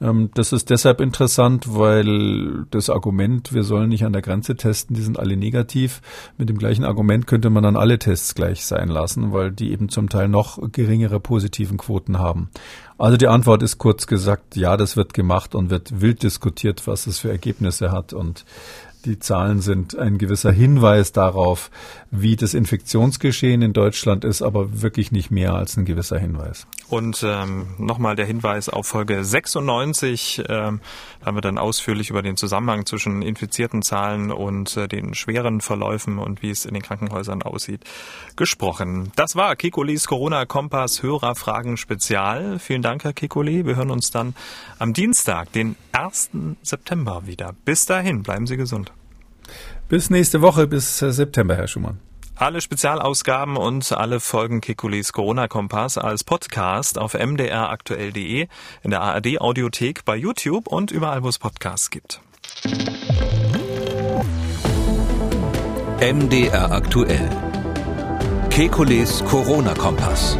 Ähm, 0.03 0.29
das 0.33 0.51
ist 0.51 0.69
deshalb 0.69 0.99
interessant, 0.99 1.65
weil 1.69 2.65
das 2.69 2.89
Argument, 2.89 3.53
wir 3.53 3.63
sollen 3.63 3.89
nicht 3.89 4.05
an 4.05 4.13
der 4.13 4.21
Grenze 4.21 4.55
testen, 4.55 4.95
die 4.95 5.01
sind 5.01 5.17
alle 5.17 5.37
negativ. 5.37 6.01
Mit 6.37 6.49
dem 6.49 6.57
gleichen 6.57 6.83
Argument 6.83 7.25
könnte 7.25 7.49
man 7.49 7.63
dann 7.63 7.77
alle 7.77 7.97
Tests 7.97 8.35
gleich 8.35 8.65
sein 8.65 8.89
lassen, 8.89 9.31
weil 9.31 9.51
die 9.51 9.71
eben 9.71 9.89
zum 9.89 10.09
Teil 10.09 10.27
noch 10.27 10.59
geringere 10.71 11.19
positiven 11.19 11.77
Quoten 11.77 12.19
haben. 12.19 12.49
Also 12.97 13.17
die 13.17 13.27
Antwort 13.27 13.63
ist 13.63 13.77
kurz 13.77 14.05
gesagt, 14.05 14.55
ja, 14.55 14.77
das 14.77 14.97
wird 14.97 15.13
gemacht 15.13 15.55
und 15.55 15.69
wird 15.69 16.01
wild 16.01 16.21
diskutiert, 16.21 16.85
was 16.85 17.07
es 17.07 17.19
für 17.19 17.29
Ergebnisse 17.29 17.91
hat 17.91 18.13
und 18.13 18.45
die 19.05 19.19
Zahlen 19.19 19.61
sind 19.61 19.97
ein 19.97 20.17
gewisser 20.17 20.51
Hinweis 20.51 21.11
darauf, 21.11 21.69
wie 22.09 22.35
das 22.35 22.53
Infektionsgeschehen 22.53 23.61
in 23.61 23.73
Deutschland 23.73 24.23
ist, 24.23 24.41
aber 24.41 24.81
wirklich 24.81 25.11
nicht 25.11 25.31
mehr 25.31 25.53
als 25.53 25.75
ein 25.77 25.85
gewisser 25.85 26.17
Hinweis. 26.17 26.67
Und 26.89 27.23
ähm, 27.27 27.67
nochmal 27.77 28.15
der 28.15 28.25
Hinweis 28.25 28.69
auf 28.69 28.87
Folge 28.87 29.23
96. 29.23 30.43
Ähm, 30.47 30.79
da 31.19 31.25
haben 31.25 31.35
wir 31.35 31.41
dann 31.41 31.57
ausführlich 31.57 32.11
über 32.11 32.21
den 32.21 32.37
Zusammenhang 32.37 32.85
zwischen 32.85 33.21
infizierten 33.21 33.81
Zahlen 33.81 34.31
und 34.31 34.77
äh, 34.77 34.87
den 34.87 35.15
schweren 35.15 35.59
Verläufen 35.59 36.19
und 36.19 36.41
wie 36.41 36.51
es 36.51 36.65
in 36.65 36.73
den 36.73 36.83
Krankenhäusern 36.83 37.41
aussieht, 37.41 37.81
gesprochen. 38.35 39.11
Das 39.15 39.35
war 39.35 39.55
Kikolis 39.55 40.07
Corona-Kompass 40.07 41.03
Hörerfragen 41.03 41.77
Spezial. 41.77 42.59
Vielen 42.59 42.81
Dank, 42.83 43.03
Herr 43.03 43.13
Kikoli. 43.13 43.65
Wir 43.65 43.75
hören 43.75 43.91
uns 43.91 44.11
dann 44.11 44.35
am 44.79 44.93
Dienstag, 44.93 45.51
den 45.51 45.75
1. 45.93 46.29
September 46.61 47.25
wieder. 47.25 47.53
Bis 47.65 47.85
dahin, 47.85 48.23
bleiben 48.23 48.47
Sie 48.47 48.55
gesund. 48.55 48.92
Bis 49.89 50.09
nächste 50.09 50.41
Woche, 50.41 50.67
bis 50.67 51.01
äh, 51.01 51.11
September, 51.11 51.55
Herr 51.55 51.67
Schumann. 51.67 51.99
Alle 52.35 52.61
Spezialausgaben 52.61 53.57
und 53.57 53.91
alle 53.91 54.19
Folgen 54.19 54.59
Kekulis 54.59 55.13
Corona-Kompass 55.13 55.99
als 55.99 56.23
Podcast 56.23 56.97
auf 56.97 57.13
mdraktuell.de, 57.13 58.47
in 58.81 58.89
der 58.89 59.01
ARD-Audiothek, 59.01 60.03
bei 60.03 60.15
YouTube 60.15 60.67
und 60.67 60.89
überall, 60.89 61.21
wo 61.23 61.29
es 61.29 61.37
Podcasts 61.37 61.91
gibt. 61.91 62.21
MDR 66.01 66.71
aktuell. 66.71 67.29
Kekules 68.49 69.23
Corona-Kompass. 69.25 70.37